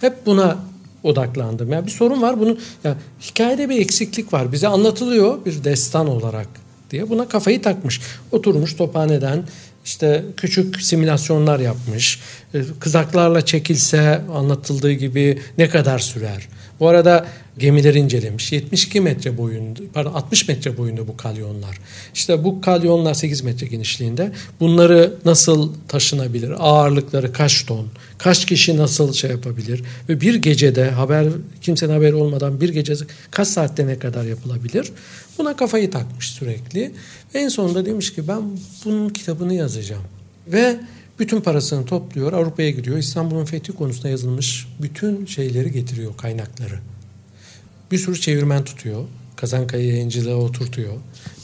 Hep 0.00 0.26
buna 0.26 0.58
odaklandım. 1.02 1.72
Yani 1.72 1.86
bir 1.86 1.90
sorun 1.90 2.22
var. 2.22 2.40
Bunun 2.40 2.58
yani 2.84 2.96
hikayede 3.20 3.68
bir 3.68 3.80
eksiklik 3.80 4.32
var. 4.32 4.52
Bize 4.52 4.68
anlatılıyor 4.68 5.44
bir 5.44 5.64
destan 5.64 6.08
olarak 6.08 6.48
diye 6.90 7.10
buna 7.10 7.28
kafayı 7.28 7.62
takmış. 7.62 8.00
Oturmuş 8.32 8.74
tophaneden 8.74 9.42
işte 9.84 10.24
küçük 10.36 10.82
simülasyonlar 10.82 11.60
yapmış. 11.60 12.20
E, 12.54 12.62
kızaklarla 12.80 13.44
çekilse 13.44 14.22
anlatıldığı 14.34 14.92
gibi 14.92 15.42
ne 15.58 15.68
kadar 15.68 15.98
sürer? 15.98 16.48
Bu 16.80 16.88
arada 16.88 17.26
gemileri 17.58 17.98
incelemiş. 17.98 18.52
72 18.52 19.00
metre 19.00 19.38
boyunda, 19.38 19.80
pardon 19.92 20.12
60 20.12 20.48
metre 20.48 20.76
boyunda 20.76 21.08
bu 21.08 21.16
kalyonlar. 21.16 21.78
İşte 22.14 22.44
bu 22.44 22.60
kalyonlar 22.60 23.14
8 23.14 23.42
metre 23.44 23.66
genişliğinde. 23.66 24.32
Bunları 24.60 25.14
nasıl 25.24 25.72
taşınabilir? 25.88 26.54
Ağırlıkları 26.58 27.32
kaç 27.32 27.66
ton? 27.66 27.88
Kaç 28.18 28.46
kişi 28.46 28.76
nasıl 28.76 29.12
şey 29.12 29.30
yapabilir? 29.30 29.82
Ve 30.08 30.20
bir 30.20 30.34
gecede 30.34 30.90
haber 30.90 31.26
kimsenin 31.62 31.92
haberi 31.92 32.14
olmadan 32.14 32.60
bir 32.60 32.68
gece 32.68 32.94
kaç 33.30 33.48
saatte 33.48 33.86
ne 33.86 33.98
kadar 33.98 34.24
yapılabilir? 34.24 34.92
Buna 35.38 35.56
kafayı 35.56 35.90
takmış 35.90 36.30
sürekli. 36.30 36.92
Ve 37.34 37.38
en 37.38 37.48
sonunda 37.48 37.86
demiş 37.86 38.14
ki 38.14 38.28
ben 38.28 38.42
bunun 38.84 39.08
kitabını 39.08 39.54
yazacağım. 39.54 40.04
Ve 40.46 40.76
bütün 41.18 41.40
parasını 41.40 41.84
topluyor, 41.84 42.32
Avrupa'ya 42.32 42.70
gidiyor. 42.70 42.98
İstanbul'un 42.98 43.44
fethi 43.44 43.72
konusunda 43.72 44.08
yazılmış 44.08 44.68
bütün 44.82 45.26
şeyleri 45.26 45.72
getiriyor, 45.72 46.16
kaynakları. 46.16 46.80
Bir 47.90 47.98
sürü 47.98 48.20
çevirmen 48.20 48.64
tutuyor. 48.64 49.04
Kazankaya 49.36 49.86
yayıncılığa 49.86 50.36
oturtuyor. 50.36 50.94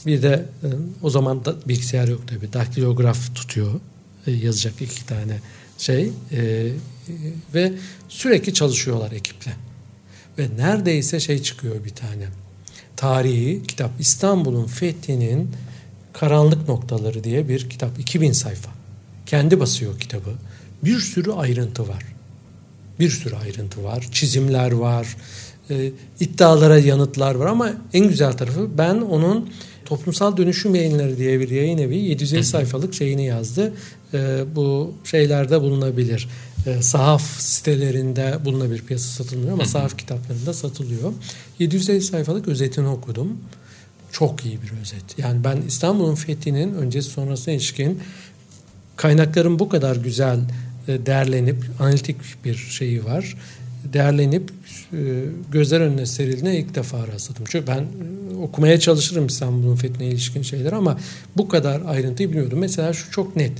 Bir 0.07 0.23
de 0.23 0.47
e, 0.62 0.69
o 1.02 1.11
zaman 1.11 1.45
da 1.45 1.54
bilgisayar 1.69 2.09
yok 2.09 2.28
tabii. 2.28 2.52
Daktilograf 2.52 3.35
tutuyor. 3.35 3.81
E, 4.26 4.33
yazacak 4.33 4.83
iki 4.83 5.07
tane 5.07 5.40
şey. 5.78 6.11
E, 6.33 6.69
ve 7.54 7.73
sürekli 8.09 8.54
çalışıyorlar 8.54 9.12
ekiple. 9.12 9.52
Ve 10.38 10.49
neredeyse 10.57 11.21
şey 11.21 11.43
çıkıyor 11.43 11.85
bir 11.85 11.90
tane. 11.90 12.28
Tarihi 12.97 13.62
kitap 13.69 13.90
İstanbul'un 13.99 14.66
fethinin 14.66 15.50
karanlık 16.12 16.69
noktaları 16.69 17.25
diye 17.25 17.49
bir 17.49 17.71
kitap. 17.71 17.99
2000 17.99 18.33
sayfa. 18.33 18.84
Kendi 19.26 19.61
basıyor 19.61 20.00
kitabı. 20.00 20.31
Bir 20.85 20.99
sürü 20.99 21.33
ayrıntı 21.33 21.88
var. 21.88 22.04
Bir 23.00 23.11
sürü 23.11 23.35
ayrıntı 23.37 23.85
var. 23.85 24.09
Çizimler 24.12 24.73
var. 24.73 25.16
E, 25.71 25.93
iddialara 26.21 26.78
yanıtlar 26.78 27.35
var 27.35 27.47
ama 27.47 27.73
en 27.93 28.09
güzel 28.09 28.33
tarafı 28.33 28.78
ben 28.78 28.95
onun 28.95 29.50
Toplumsal 29.85 30.37
Dönüşüm 30.37 30.75
Yayınları 30.75 31.19
diye 31.19 31.40
bir 31.40 31.49
yayın 31.49 31.78
evi 31.78 31.97
750 31.97 32.45
sayfalık 32.45 32.95
şeyini 32.95 33.26
yazdı. 33.26 33.75
E, 34.14 34.45
bu 34.54 34.95
şeylerde 35.04 35.61
bulunabilir. 35.61 36.28
E, 36.66 36.83
sahaf 36.83 37.23
sitelerinde 37.40 38.38
bulunabilir 38.45 38.83
piyasa 38.83 39.09
satılmıyor 39.09 39.52
ama 39.52 39.64
sahaf 39.64 39.99
kitaplarında 39.99 40.54
satılıyor. 40.54 41.12
750 41.59 42.02
sayfalık 42.02 42.49
özetini 42.49 42.88
okudum. 42.88 43.38
Çok 44.12 44.45
iyi 44.45 44.62
bir 44.62 44.81
özet. 44.83 45.19
Yani 45.19 45.45
ben 45.45 45.62
İstanbul'un 45.66 46.14
fethinin 46.14 46.75
öncesi 46.75 47.11
sonrasına 47.11 47.54
ilişkin 47.54 48.00
kaynakların 48.96 49.58
bu 49.58 49.68
kadar 49.68 49.96
güzel 49.96 50.38
e, 50.88 51.06
değerlenip 51.06 51.56
analitik 51.80 52.16
bir 52.44 52.54
şeyi 52.54 53.04
var. 53.04 53.36
Değerlenip 53.84 54.50
e, 54.92 54.98
gözler 55.52 55.80
önüne 55.80 56.06
serildiğine 56.06 56.58
ilk 56.58 56.74
defa 56.74 57.06
rastladım. 57.06 57.44
Çünkü 57.48 57.66
ben 57.66 57.80
e, 57.80 58.36
okumaya 58.36 58.80
çalışırım 58.80 59.26
İstanbul'un 59.26 59.76
fethine 59.76 60.06
ilişkin 60.06 60.42
şeyler 60.42 60.72
ama 60.72 60.98
bu 61.36 61.48
kadar 61.48 61.82
ayrıntıyı 61.86 62.28
bilmiyordum. 62.28 62.58
Mesela 62.58 62.92
şu 62.92 63.10
çok 63.10 63.36
net. 63.36 63.52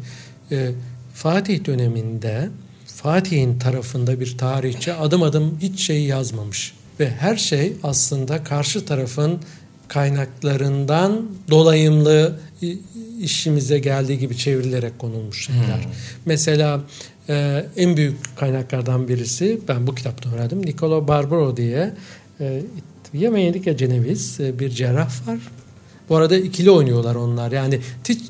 Fatih 1.15 1.65
döneminde 1.65 2.49
Fatih'in 2.87 3.59
tarafında 3.59 4.21
bir 4.21 4.39
tarihçi 4.39 4.93
adım 4.93 5.23
adım 5.23 5.59
hiç 5.61 5.87
şey 5.87 6.03
yazmamış. 6.05 6.75
Ve 7.01 7.11
her 7.11 7.37
şey 7.37 7.73
aslında 7.83 8.45
karşı 8.45 8.85
tarafın 8.85 9.39
kaynaklarından 9.89 11.27
dolayımlı 11.51 12.39
işimize 13.21 13.79
geldiği 13.79 14.19
gibi 14.19 14.37
çevrilerek 14.37 14.99
konulmuş 14.99 15.47
şeyler. 15.47 15.85
Hmm. 15.85 15.93
Mesela 16.27 16.81
e, 17.29 17.67
en 17.77 17.97
büyük 17.97 18.37
kaynaklardan 18.37 19.09
birisi 19.09 19.61
ben 19.69 19.87
bu 19.87 19.95
kitapta 19.95 20.31
öğrendim. 20.31 20.67
Niccolo 20.67 21.09
Barbaro 21.09 21.57
diye 21.57 21.95
e, 22.41 22.63
ya 23.13 23.33
Venedik 23.33 23.67
ya 23.67 23.77
Ceneviz 23.77 24.41
e, 24.41 24.59
bir 24.59 24.71
cerrah 24.71 25.29
var. 25.29 25.39
Bu 26.09 26.17
arada 26.17 26.37
ikili 26.37 26.71
oynuyorlar 26.71 27.15
onlar. 27.15 27.53
Yani 27.53 27.81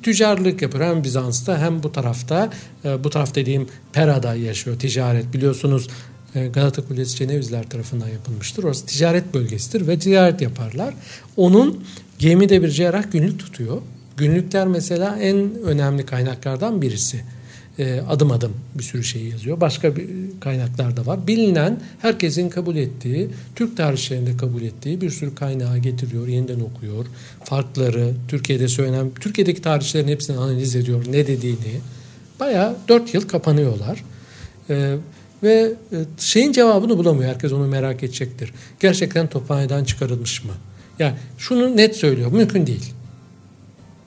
tüccarlık 0.03 0.63
yapıyor 0.63 0.85
hem 0.85 1.05
Bizans'ta 1.05 1.59
hem 1.59 1.83
bu 1.83 1.93
tarafta. 1.93 2.51
E, 2.85 3.05
bu 3.05 3.11
taraf 3.11 3.35
dediğim 3.35 3.67
Pera'da 3.93 4.35
yaşıyor 4.35 4.79
ticaret. 4.79 5.33
Biliyorsunuz 5.33 5.89
e, 6.35 6.47
Galata 6.47 6.85
Kulesi 6.85 7.17
Cenevizler 7.17 7.71
tarafından 7.71 8.09
yapılmıştır. 8.09 8.65
Orası 8.65 8.87
ticaret 8.87 9.35
bölgesidir 9.35 9.87
ve 9.87 9.99
ticaret 9.99 10.41
yaparlar. 10.41 10.95
Onun 11.37 11.85
gemide 12.19 12.63
bir 12.63 12.69
cerrah 12.69 13.13
günlük 13.13 13.39
tutuyor. 13.39 13.83
Günlükler 14.17 14.67
mesela 14.67 15.17
en 15.17 15.55
önemli 15.55 16.07
kaynaklardan 16.07 16.83
birisi. 16.83 17.21
E, 17.79 18.01
adım 18.09 18.31
adım 18.31 18.53
bir 18.75 18.83
sürü 18.83 19.05
şey 19.05 19.23
yazıyor. 19.23 19.61
Başka 19.61 19.97
bir 19.97 20.09
kaynaklar 20.41 20.97
da 20.97 21.07
var. 21.07 21.27
Bilinen, 21.27 21.81
herkesin 21.99 22.49
kabul 22.49 22.77
ettiği, 22.77 23.29
Türk 23.57 23.77
tarihçilerinde 23.77 24.37
kabul 24.37 24.63
ettiği 24.63 25.01
bir 25.01 25.11
sürü 25.11 25.35
kaynağı 25.35 25.79
getiriyor, 25.79 26.29
yeniden 26.29 26.61
okuyor. 26.61 27.07
Farkları, 27.45 28.13
Türkiye'de 28.29 28.69
söylenen, 28.69 29.11
Türkiye'deki 29.21 29.63
tarihçilerin 29.63 30.09
hepsini 30.09 30.37
analiz 30.37 30.77
ediyor, 30.77 31.05
ne 31.11 31.27
dediğini. 31.27 31.81
Bayağı 32.41 32.77
dört 32.89 33.15
yıl 33.15 33.29
kapanıyorlar. 33.29 34.05
E, 34.71 34.97
ve 35.43 35.73
şeyin 36.19 36.53
cevabını 36.53 36.99
bulamıyor. 36.99 37.31
Herkes 37.31 37.53
onu 37.53 37.67
merak 37.67 38.03
edecektir. 38.03 38.53
Gerçekten 38.81 39.27
tophaneden 39.27 39.85
çıkarılmış 39.85 40.45
mı? 40.45 40.53
Yani 40.99 41.15
şunu 41.39 41.77
net 41.77 41.97
söylüyor. 41.97 42.33
Mümkün 42.33 42.67
değil. 42.67 42.93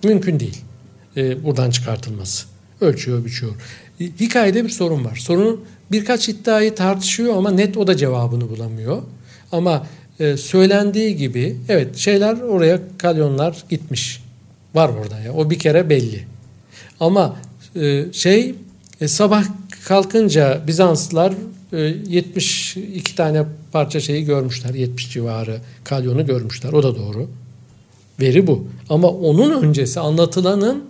Mümkün 0.04 0.40
değil. 0.40 0.62
Ee, 1.18 1.44
buradan 1.44 1.70
çıkartılması. 1.70 2.48
Ölçüyor, 2.82 3.26
biçiyor. 3.26 3.52
Hikayede 4.00 4.64
bir 4.64 4.70
sorun 4.70 5.06
var. 5.06 5.16
Sorun 5.16 5.66
birkaç 5.92 6.30
iddiayı 6.30 6.76
tartışıyor 6.76 7.38
ama 7.38 7.52
net 7.52 7.78
o 7.78 7.88
da 7.88 7.98
cevabını 7.98 8.50
bulamıyor. 8.50 9.02
Ama 9.52 9.88
e, 10.20 10.38
söylendiği 10.38 11.16
gibi 11.16 11.58
evet 11.70 11.96
şeyler 11.96 12.42
oraya 12.42 12.80
kalyonlar 12.98 13.64
gitmiş. 13.70 14.24
Var 14.76 14.90
orada 14.90 15.20
ya. 15.20 15.34
O 15.34 15.50
bir 15.50 15.60
kere 15.60 15.90
belli. 15.90 16.26
Ama 17.00 17.36
e, 17.76 18.06
şey 18.12 18.56
e, 19.02 19.08
sabah 19.08 19.46
kalkınca 19.86 20.62
Bizanslılar 20.68 21.34
e, 21.74 21.78
72 21.78 23.16
tane 23.16 23.44
parça 23.72 24.00
şeyi 24.00 24.26
görmüşler. 24.26 24.74
70 24.74 25.12
civarı 25.12 25.58
kalyonu 25.84 26.26
görmüşler. 26.26 26.74
O 26.74 26.84
da 26.84 26.96
doğru. 26.96 27.30
Veri 28.20 28.48
bu. 28.48 28.68
Ama 28.90 29.08
onun 29.08 29.64
öncesi 29.64 30.00
anlatılanın 30.00 30.84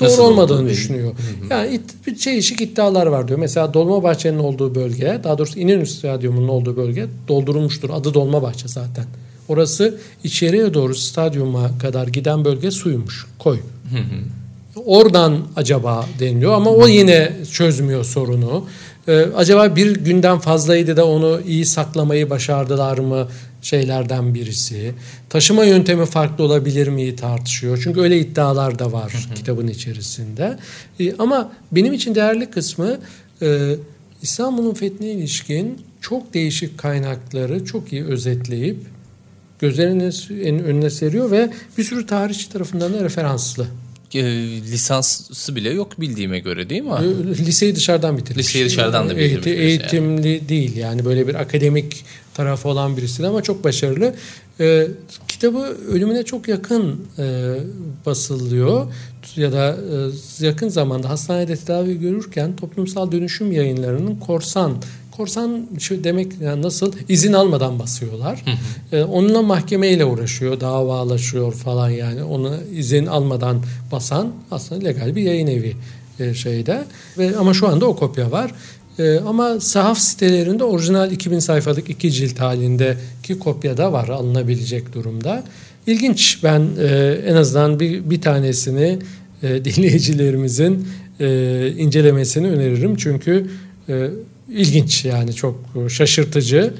doğru 0.00 0.08
Nasıl 0.08 0.22
olmadığını 0.22 0.58
oldu? 0.60 0.68
düşünüyor. 0.68 1.12
Yani 1.50 1.74
it, 1.74 1.82
bir 2.06 2.16
çeşitli 2.16 2.64
iddialar 2.64 3.06
var 3.06 3.28
diyor. 3.28 3.38
Mesela 3.38 3.74
Dolmabahçe'nin 3.74 4.38
olduğu 4.38 4.74
bölge, 4.74 5.20
daha 5.24 5.38
doğrusu 5.38 5.58
İnönü 5.58 5.86
Stadyumu'nun 5.86 6.48
olduğu 6.48 6.76
bölge 6.76 7.06
doldurulmuştur. 7.28 7.90
Adı 7.90 8.14
Dolmabahçe 8.14 8.68
zaten. 8.68 9.04
Orası 9.48 9.98
içeriye 10.24 10.74
doğru 10.74 10.94
stadyuma 10.94 11.78
kadar 11.78 12.06
giden 12.06 12.44
bölge 12.44 12.70
suymuş, 12.70 13.26
koy. 13.38 13.58
Oradan 14.86 15.38
acaba 15.56 16.06
deniliyor 16.20 16.52
ama 16.52 16.70
o 16.70 16.88
yine 16.88 17.32
çözmüyor 17.52 18.04
sorunu. 18.04 18.64
Ee, 19.08 19.26
acaba 19.36 19.76
bir 19.76 19.96
günden 19.96 20.38
fazlaydı 20.38 20.96
da 20.96 21.06
onu 21.06 21.40
iyi 21.46 21.66
saklamayı 21.66 22.30
başardılar 22.30 22.98
mı 22.98 23.28
şeylerden 23.68 24.34
birisi. 24.34 24.94
Taşıma 25.28 25.64
yöntemi 25.64 26.06
farklı 26.06 26.44
olabilir 26.44 26.88
mi 26.88 27.16
tartışıyor. 27.16 27.80
Çünkü 27.84 28.00
öyle 28.00 28.18
iddialar 28.18 28.78
da 28.78 28.92
var 28.92 29.28
kitabın 29.34 29.68
içerisinde. 29.68 30.58
Ee, 31.00 31.14
ama 31.18 31.52
benim 31.72 31.92
için 31.92 32.14
değerli 32.14 32.50
kısmı 32.50 32.98
e, 33.42 33.74
İstanbul'un 34.22 34.74
fethine 34.74 35.10
ilişkin 35.10 35.78
çok 36.00 36.34
değişik 36.34 36.78
kaynakları 36.78 37.64
çok 37.64 37.92
iyi 37.92 38.04
özetleyip 38.04 38.78
gözlerinin 39.58 40.58
önüne 40.64 40.90
seriyor 40.90 41.30
ve 41.30 41.50
bir 41.78 41.84
sürü 41.84 42.06
tarihçi 42.06 42.48
tarafından 42.48 42.94
da 42.94 43.04
referanslı. 43.04 43.66
E, 44.14 44.22
lisansı 44.62 45.56
bile 45.56 45.70
yok 45.70 46.00
bildiğime 46.00 46.38
göre 46.38 46.70
değil 46.70 46.82
mi? 46.82 46.90
Liseyi 47.46 47.76
dışarıdan 47.76 48.18
bitirmiş. 48.18 48.46
Liseyi 48.46 48.64
dışarıdan 48.64 49.08
da 49.08 49.16
bitirmiş 49.16 49.46
yani. 49.46 49.60
Eğitimli 49.60 50.48
değil 50.48 50.76
yani 50.76 51.04
böyle 51.04 51.28
bir 51.28 51.34
akademik 51.34 52.04
tarafı 52.34 52.68
olan 52.68 52.96
birisi 52.96 53.22
de 53.22 53.26
ama 53.26 53.42
çok 53.42 53.64
başarılı. 53.64 54.14
Ee, 54.60 54.88
kitabı 55.28 55.76
ölümüne 55.88 56.22
çok 56.22 56.48
yakın 56.48 57.06
e, 57.18 57.54
basılıyor 58.06 58.86
ya 59.36 59.52
da 59.52 59.76
e, 60.40 60.46
yakın 60.46 60.68
zamanda 60.68 61.08
hastanede 61.08 61.56
tedavi 61.56 62.00
görürken 62.00 62.56
toplumsal 62.56 63.12
dönüşüm 63.12 63.52
yayınlarının 63.52 64.16
korsan 64.16 64.72
korsan 65.18 65.66
şu 65.78 66.04
demek 66.04 66.32
yani 66.40 66.62
nasıl 66.62 66.92
izin 67.08 67.32
almadan 67.32 67.78
basıyorlar. 67.78 68.44
Ee, 68.92 69.02
onunla 69.02 69.42
mahkemeyle 69.42 70.04
uğraşıyor, 70.04 70.60
davalaşıyor 70.60 71.52
falan 71.52 71.90
yani. 71.90 72.22
Onu 72.22 72.54
izin 72.74 73.06
almadan 73.06 73.62
basan 73.92 74.32
aslında 74.50 74.84
legal 74.84 75.16
bir 75.16 75.22
yayın 75.22 75.46
evi 75.46 75.76
e, 76.20 76.34
şeyde. 76.34 76.84
Ve 77.18 77.36
ama 77.36 77.54
şu 77.54 77.68
anda 77.68 77.86
o 77.86 77.96
kopya 77.96 78.30
var. 78.30 78.54
E, 78.98 79.18
ama 79.26 79.60
sahaf 79.60 79.98
sitelerinde 79.98 80.64
orijinal 80.64 81.12
2000 81.12 81.38
sayfalık 81.38 81.90
iki 81.90 82.12
cilt 82.12 82.40
halindeki 82.40 83.38
kopya 83.38 83.76
da 83.76 83.92
var 83.92 84.08
alınabilecek 84.08 84.92
durumda. 84.94 85.44
İlginç 85.86 86.38
ben 86.44 86.68
e, 86.78 86.86
en 87.26 87.34
azından 87.34 87.80
bir, 87.80 88.10
bir 88.10 88.20
tanesini 88.20 88.98
e, 89.42 89.64
dinleyicilerimizin 89.64 90.88
e, 91.20 91.72
incelemesini 91.78 92.48
öneririm. 92.48 92.96
Çünkü 92.96 93.50
e, 93.88 94.08
ilginç 94.48 95.04
yani 95.04 95.32
çok 95.32 95.64
şaşırtıcı 95.88 96.74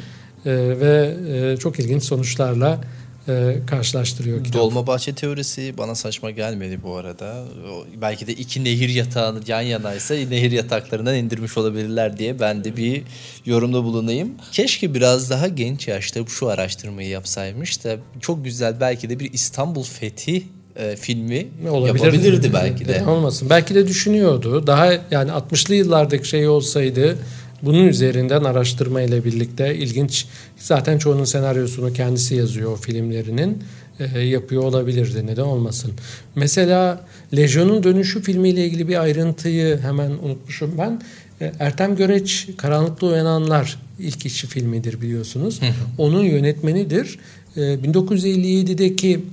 e, 0.46 0.50
ve 0.80 1.16
e, 1.32 1.56
çok 1.56 1.78
ilginç 1.78 2.02
sonuçlarla 2.02 2.80
e, 3.28 3.56
karşılaştırıyor 3.66 4.44
kitap. 4.44 4.60
Dolmabahçe 4.60 5.14
teorisi 5.14 5.78
bana 5.78 5.94
saçma 5.94 6.30
gelmedi 6.30 6.78
bu 6.82 6.96
arada. 6.96 7.44
O, 7.72 7.84
belki 8.00 8.26
de 8.26 8.32
iki 8.32 8.64
nehir 8.64 8.88
yatağı 8.88 9.40
yan 9.46 9.60
yanaysa 9.60 10.14
nehir 10.14 10.52
yataklarından 10.52 11.14
indirmiş 11.14 11.58
olabilirler 11.58 12.18
diye 12.18 12.40
ben 12.40 12.64
de 12.64 12.76
bir 12.76 13.02
yorumda 13.46 13.84
bulunayım. 13.84 14.32
Keşke 14.52 14.94
biraz 14.94 15.30
daha 15.30 15.48
genç 15.48 15.88
yaşta 15.88 16.20
şu 16.28 16.48
araştırmayı 16.48 17.08
yapsaymış 17.08 17.84
da 17.84 17.96
çok 18.20 18.44
güzel 18.44 18.80
belki 18.80 19.10
de 19.10 19.20
bir 19.20 19.32
İstanbul 19.32 19.84
Fethi 19.84 20.42
e, 20.76 20.96
filmi 20.96 21.46
yapabilirdi 21.64 22.52
belki 22.52 22.88
de. 22.88 23.04
Olmasın. 23.06 23.50
Belki 23.50 23.74
de 23.74 23.88
düşünüyordu. 23.88 24.66
Daha 24.66 24.92
yani 25.10 25.30
60'lı 25.30 25.74
yıllardaki 25.74 26.28
şey 26.28 26.48
olsaydı 26.48 27.18
bunun 27.62 27.86
üzerinden 27.86 28.44
araştırma 28.44 29.00
ile 29.02 29.24
birlikte 29.24 29.74
ilginç 29.76 30.26
zaten 30.56 30.98
çoğunun 30.98 31.24
senaryosunu 31.24 31.92
kendisi 31.92 32.34
yazıyor 32.34 32.72
o 32.72 32.76
filmlerinin 32.76 33.62
e, 34.00 34.20
yapıyor 34.20 34.62
olabilirdi. 34.62 35.26
Neden 35.26 35.42
olmasın. 35.42 35.92
Mesela 36.34 37.06
Lejyon'un 37.36 37.82
Dönüşü 37.82 38.22
filmiyle 38.22 38.66
ilgili 38.66 38.88
bir 38.88 39.02
ayrıntıyı 39.02 39.78
hemen 39.78 40.10
unutmuşum 40.10 40.78
ben. 40.78 41.00
E, 41.40 41.52
Ertem 41.58 41.96
Göreç 41.96 42.48
Karanlıkta 42.56 43.06
Uyananlar 43.06 43.78
ilk 43.98 44.26
işi 44.26 44.46
filmidir 44.46 45.00
biliyorsunuz. 45.00 45.60
Onun 45.98 46.22
yönetmenidir. 46.22 47.18
E, 47.56 47.60
1957'deki 47.60 49.24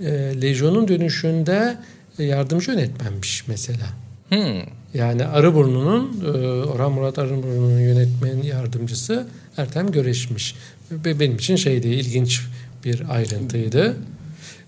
e, 0.00 0.10
Lejyon'un 0.42 0.88
dönüşünde 0.88 1.76
e, 2.18 2.24
yardımcı 2.24 2.70
yönetmenmiş 2.70 3.44
mesela. 3.48 4.07
Hmm. 4.28 4.62
Yani 4.94 5.24
Arıburnu'nun, 5.24 6.24
e, 6.24 6.28
Orhan 6.64 6.92
Murat 6.92 7.18
Arıburnu'nun 7.18 7.80
yönetmen 7.80 8.42
yardımcısı 8.42 9.26
Ertem 9.56 9.92
Göreş'miş. 9.92 10.54
Ve 10.90 11.20
benim 11.20 11.36
için 11.36 11.56
şeydi, 11.56 11.88
ilginç 11.88 12.40
bir 12.84 13.02
ayrıntıydı. 13.14 13.96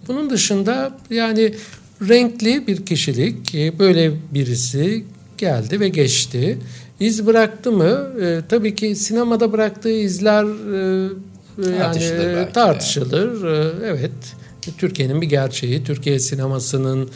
Bunun 0.08 0.30
dışında 0.30 0.98
yani 1.10 1.54
renkli 2.08 2.66
bir 2.66 2.86
kişilik, 2.86 3.54
e, 3.54 3.78
böyle 3.78 4.12
birisi 4.34 5.04
geldi 5.38 5.80
ve 5.80 5.88
geçti. 5.88 6.58
İz 7.00 7.26
bıraktı 7.26 7.72
mı? 7.72 8.10
E, 8.22 8.40
tabii 8.48 8.74
ki 8.74 8.96
sinemada 8.96 9.52
bıraktığı 9.52 9.90
izler 9.90 10.44
e, 10.44 11.08
yani 11.58 11.78
Tartışılır 11.78 12.26
belki 12.26 12.48
de. 12.48 12.52
tartışılır. 12.52 13.44
E, 13.44 13.72
evet, 13.86 14.12
Türkiye'nin 14.78 15.20
bir 15.20 15.26
gerçeği, 15.26 15.84
Türkiye 15.84 16.18
sinemasının 16.18 17.10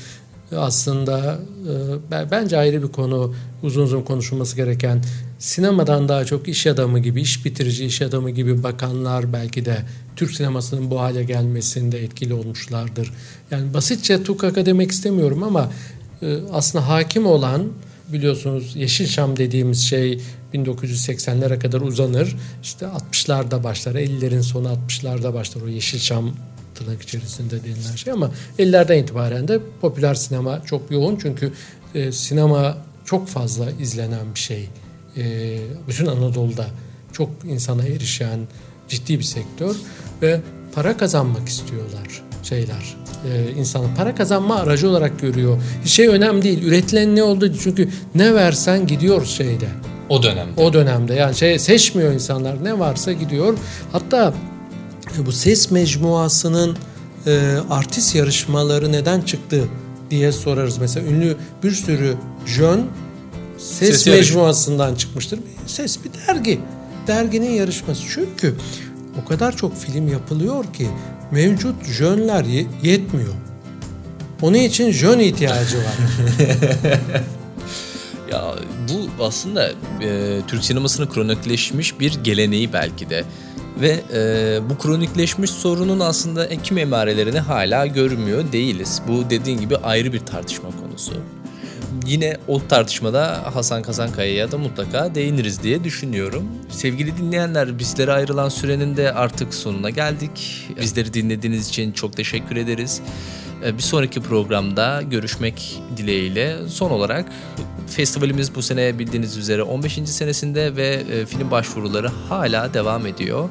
aslında 0.57 1.39
e, 1.69 1.73
ben- 2.11 2.31
bence 2.31 2.59
ayrı 2.59 2.83
bir 2.83 2.89
konu 2.89 3.35
uzun 3.63 3.83
uzun 3.83 4.03
konuşulması 4.03 4.57
gereken 4.57 5.03
sinemadan 5.39 6.09
daha 6.09 6.25
çok 6.25 6.49
iş 6.49 6.67
adamı 6.67 6.99
gibi 6.99 7.21
iş 7.21 7.45
bitirici 7.45 7.85
iş 7.85 8.03
adamı 8.03 8.31
gibi 8.31 8.63
bakanlar 8.63 9.33
belki 9.33 9.65
de 9.65 9.77
Türk 10.17 10.31
sinemasının 10.31 10.91
bu 10.91 11.01
hale 11.01 11.25
gelmesinde 11.25 12.05
etkili 12.05 12.35
olmuşlardır. 12.35 13.13
Yani 13.51 13.75
basitçe 13.75 14.23
tukaka 14.23 14.67
demek 14.67 14.91
istemiyorum 14.91 15.43
ama 15.43 15.73
e, 16.23 16.39
aslında 16.53 16.89
hakim 16.89 17.27
olan 17.27 17.63
biliyorsunuz 18.09 18.77
Yeşilçam 18.77 19.37
dediğimiz 19.37 19.85
şey 19.85 20.21
1980'lere 20.55 21.59
kadar 21.59 21.81
uzanır. 21.81 22.37
İşte 22.63 22.87
60'larda 22.87 23.65
başlar, 23.65 23.95
50'lerin 23.95 24.43
sonu 24.43 24.69
60'larda 24.69 25.35
başlar 25.35 25.63
o 25.63 25.69
Yeşilçam 25.69 26.35
tırnak 26.75 27.03
içerisinde 27.03 27.65
denilen 27.65 27.97
şey 27.97 28.13
ama 28.13 28.31
50'lerden 28.59 28.99
itibaren 28.99 29.49
de 29.49 29.59
popüler 29.81 30.15
sinema 30.15 30.65
çok 30.65 30.91
yoğun 30.91 31.19
çünkü 31.23 31.53
e, 31.95 32.13
sinema 32.13 32.79
çok 33.05 33.29
fazla 33.29 33.71
izlenen 33.71 34.35
bir 34.35 34.41
şey. 34.41 34.69
E, 35.17 35.57
bütün 35.89 36.07
Anadolu'da 36.07 36.67
çok 37.13 37.31
insana 37.45 37.83
erişen 37.83 38.41
ciddi 38.89 39.19
bir 39.19 39.25
sektör 39.25 39.77
ve 40.23 40.41
para 40.75 40.97
kazanmak 40.97 41.49
istiyorlar 41.49 42.23
şeyler. 42.43 42.97
E, 43.33 43.51
insanı 43.59 43.87
para 43.97 44.15
kazanma 44.15 44.57
aracı 44.57 44.89
olarak 44.89 45.21
görüyor. 45.21 45.59
Şey 45.85 46.09
önemli 46.09 46.43
değil. 46.43 46.63
Üretilen 46.63 47.17
ne 47.17 47.23
oldu? 47.23 47.53
Çünkü 47.63 47.89
ne 48.15 48.35
versen 48.35 48.87
gidiyor 48.87 49.25
şeyde. 49.25 49.69
O 50.09 50.23
dönemde. 50.23 50.61
O 50.61 50.73
dönemde 50.73 51.15
yani 51.15 51.35
şey 51.35 51.59
seçmiyor 51.59 52.13
insanlar 52.13 52.65
ne 52.65 52.79
varsa 52.79 53.13
gidiyor. 53.13 53.59
Hatta 53.93 54.35
bu 55.27 55.33
ses 55.33 55.71
mecmuasının 55.71 56.77
e, 57.27 57.57
artist 57.71 58.15
yarışmaları 58.15 58.93
neden 58.93 59.21
çıktı 59.21 59.65
diye 60.11 60.33
sorarız. 60.33 60.79
Mesela 60.79 61.07
ünlü 61.09 61.37
bir 61.63 61.71
sürü 61.73 62.15
jön 62.47 62.87
ses, 63.59 63.89
Ses 63.89 64.07
yarış- 64.07 64.19
mecmuasından 64.19 64.95
çıkmıştır. 64.95 65.39
Ses 65.67 65.99
bir 66.05 66.11
dergi. 66.29 66.61
Derginin 67.07 67.51
yarışması. 67.51 68.03
Çünkü 68.09 68.55
o 69.25 69.29
kadar 69.29 69.57
çok 69.57 69.77
film 69.79 70.09
yapılıyor 70.09 70.65
ki 70.73 70.89
mevcut 71.31 71.87
jönler 71.87 72.45
ye- 72.45 72.67
yetmiyor. 72.83 73.35
Onun 74.43 74.55
için 74.59 74.93
jön 74.93 75.19
ihtiyacı 75.19 75.77
var. 75.79 75.95
Ya 78.33 78.55
bu 78.89 79.25
aslında 79.25 79.71
e, 80.03 80.41
Türk 80.47 80.65
sinemasının 80.65 81.07
kronikleşmiş 81.07 82.01
bir 82.01 82.19
geleneği 82.25 82.73
belki 82.73 83.11
de. 83.11 83.25
Ve 83.81 84.01
e, 84.15 84.61
bu 84.71 84.79
kronikleşmiş 84.79 85.51
sorunun 85.51 86.01
aslında 86.01 86.47
ekim 86.47 86.79
emarelerini 86.79 87.39
hala 87.39 87.87
görmüyor 87.87 88.53
değiliz. 88.53 89.03
Bu 89.09 89.31
dediğin 89.31 89.61
gibi 89.61 89.77
ayrı 89.77 90.13
bir 90.13 90.21
tartışma 90.21 90.69
konusu. 90.83 91.13
Yine 92.07 92.37
o 92.49 92.67
tartışmada 92.69 93.55
Hasan 93.55 93.83
Kazankaya'ya 93.83 94.53
da 94.53 94.59
mutlaka 94.59 95.15
değiniriz 95.15 95.63
diye 95.63 95.85
düşünüyorum. 95.85 96.45
Sevgili 96.69 97.17
dinleyenler 97.17 97.79
bizlere 97.79 98.13
ayrılan 98.13 98.49
sürenin 98.49 98.97
de 98.97 99.13
artık 99.13 99.55
sonuna 99.55 99.91
geldik. 99.91 100.69
Bizleri 100.81 101.15
dinlediğiniz 101.15 101.69
için 101.69 101.93
çok 101.93 102.17
teşekkür 102.17 102.57
ederiz. 102.57 103.03
Bir 103.65 103.83
sonraki 103.83 104.21
programda 104.21 105.03
görüşmek 105.03 105.83
dileğiyle 105.97 106.69
son 106.69 106.91
olarak 106.91 107.27
festivalimiz 107.87 108.55
bu 108.55 108.63
sene 108.63 108.99
bildiğiniz 108.99 109.37
üzere 109.37 109.63
15. 109.63 109.93
senesinde 109.93 110.77
ve 110.77 110.87
e, 110.87 111.27
film 111.27 111.51
başvuruları 111.51 112.09
hala 112.09 112.75
devam 112.75 113.07
ediyor. 113.07 113.49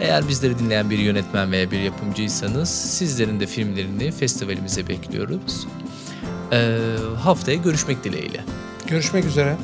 Eğer 0.00 0.28
bizleri 0.28 0.58
dinleyen 0.58 0.90
bir 0.90 0.98
yönetmen 0.98 1.52
veya 1.52 1.70
bir 1.70 1.78
yapımcıysanız 1.78 2.68
sizlerin 2.68 3.40
de 3.40 3.46
filmlerini 3.46 4.12
festivalimize 4.12 4.88
bekliyoruz. 4.88 5.66
Ee, 6.52 6.78
haftaya 7.22 7.56
görüşmek 7.56 8.04
dileğiyle. 8.04 8.40
Görüşmek 8.86 9.24
üzere. 9.24 9.56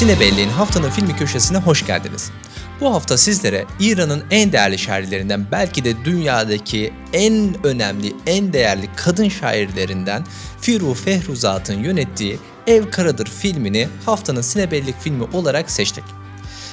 Sinebelli'nin 0.00 0.48
haftanın 0.48 0.90
filmi 0.90 1.16
köşesine 1.16 1.58
hoş 1.58 1.86
geldiniz. 1.86 2.30
Bu 2.80 2.94
hafta 2.94 3.18
sizlere 3.18 3.64
İran'ın 3.80 4.24
en 4.30 4.52
değerli 4.52 4.78
şairlerinden 4.78 5.46
belki 5.52 5.84
de 5.84 6.04
dünyadaki 6.04 6.94
en 7.12 7.66
önemli, 7.66 8.12
en 8.26 8.52
değerli 8.52 8.88
kadın 8.96 9.28
şairlerinden 9.28 10.24
Firu 10.60 10.94
Fehruzat'ın 10.94 11.82
yönettiği 11.82 12.38
Ev 12.66 12.90
Karadır 12.90 13.26
filmini 13.26 13.88
haftanın 14.06 14.42
sinebellik 14.42 15.00
filmi 15.00 15.24
olarak 15.32 15.70
seçtik. 15.70 16.04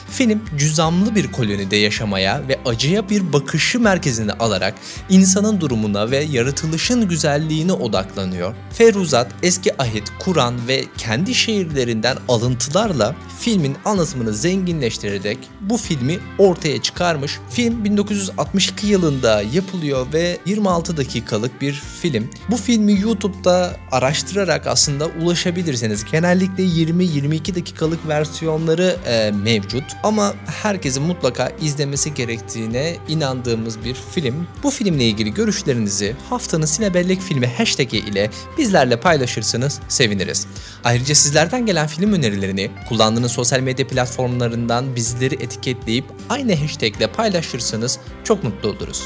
Film 0.09 0.41
cüzamlı 0.57 1.15
bir 1.15 1.31
kolonide 1.31 1.75
yaşamaya 1.75 2.47
ve 2.47 2.59
acıya 2.65 3.09
bir 3.09 3.33
bakışı 3.33 3.79
merkezine 3.79 4.31
alarak 4.31 4.73
insanın 5.09 5.61
durumuna 5.61 6.11
ve 6.11 6.17
yaratılışın 6.17 7.07
güzelliğine 7.07 7.73
odaklanıyor. 7.73 8.55
Feruzat 8.71 9.31
eski 9.43 9.81
ahit, 9.81 10.11
Kur'an 10.19 10.67
ve 10.67 10.83
kendi 10.97 11.35
şehirlerinden 11.35 12.17
alıntılarla 12.27 13.15
filmin 13.39 13.77
anlatımını 13.85 14.33
zenginleştirerek 14.33 15.37
bu 15.61 15.77
filmi 15.77 16.19
ortaya 16.37 16.81
çıkarmış. 16.81 17.39
Film 17.49 17.83
1962 17.83 18.87
yılında 18.87 19.41
yapılıyor 19.53 20.13
ve 20.13 20.37
26 20.45 20.97
dakikalık 20.97 21.61
bir 21.61 21.73
film. 21.73 22.29
Bu 22.49 22.57
filmi 22.57 23.01
YouTube'da 23.01 23.75
araştırarak 23.91 24.67
aslında 24.67 25.05
ulaşabilirsiniz. 25.05 26.05
Genellikle 26.11 26.63
20-22 26.63 27.55
dakikalık 27.55 28.07
versiyonları 28.07 28.97
e, 29.07 29.31
mevcut 29.31 29.83
ama 30.03 30.33
herkesin 30.63 31.03
mutlaka 31.03 31.51
izlemesi 31.61 32.13
gerektiğine 32.13 32.97
inandığımız 33.07 33.83
bir 33.83 33.93
film. 33.93 34.47
Bu 34.63 34.69
filmle 34.71 35.03
ilgili 35.03 35.33
görüşlerinizi 35.33 36.15
haftanın 36.29 36.65
Sinebellek 36.65 37.21
filmi 37.21 37.47
hashtag 37.47 37.93
ile 37.93 38.29
bizlerle 38.57 38.99
paylaşırsanız 38.99 39.79
seviniriz. 39.87 40.47
Ayrıca 40.83 41.15
sizlerden 41.15 41.65
gelen 41.65 41.87
film 41.87 42.13
önerilerini 42.13 42.71
kullandığınız 42.89 43.31
sosyal 43.31 43.59
medya 43.59 43.87
platformlarından 43.87 44.95
bizleri 44.95 45.35
etiketleyip 45.35 46.05
aynı 46.29 46.55
hashtag 46.55 46.97
ile 46.97 47.07
paylaşırsanız 47.07 47.99
çok 48.23 48.43
mutlu 48.43 48.69
oluruz. 48.69 49.03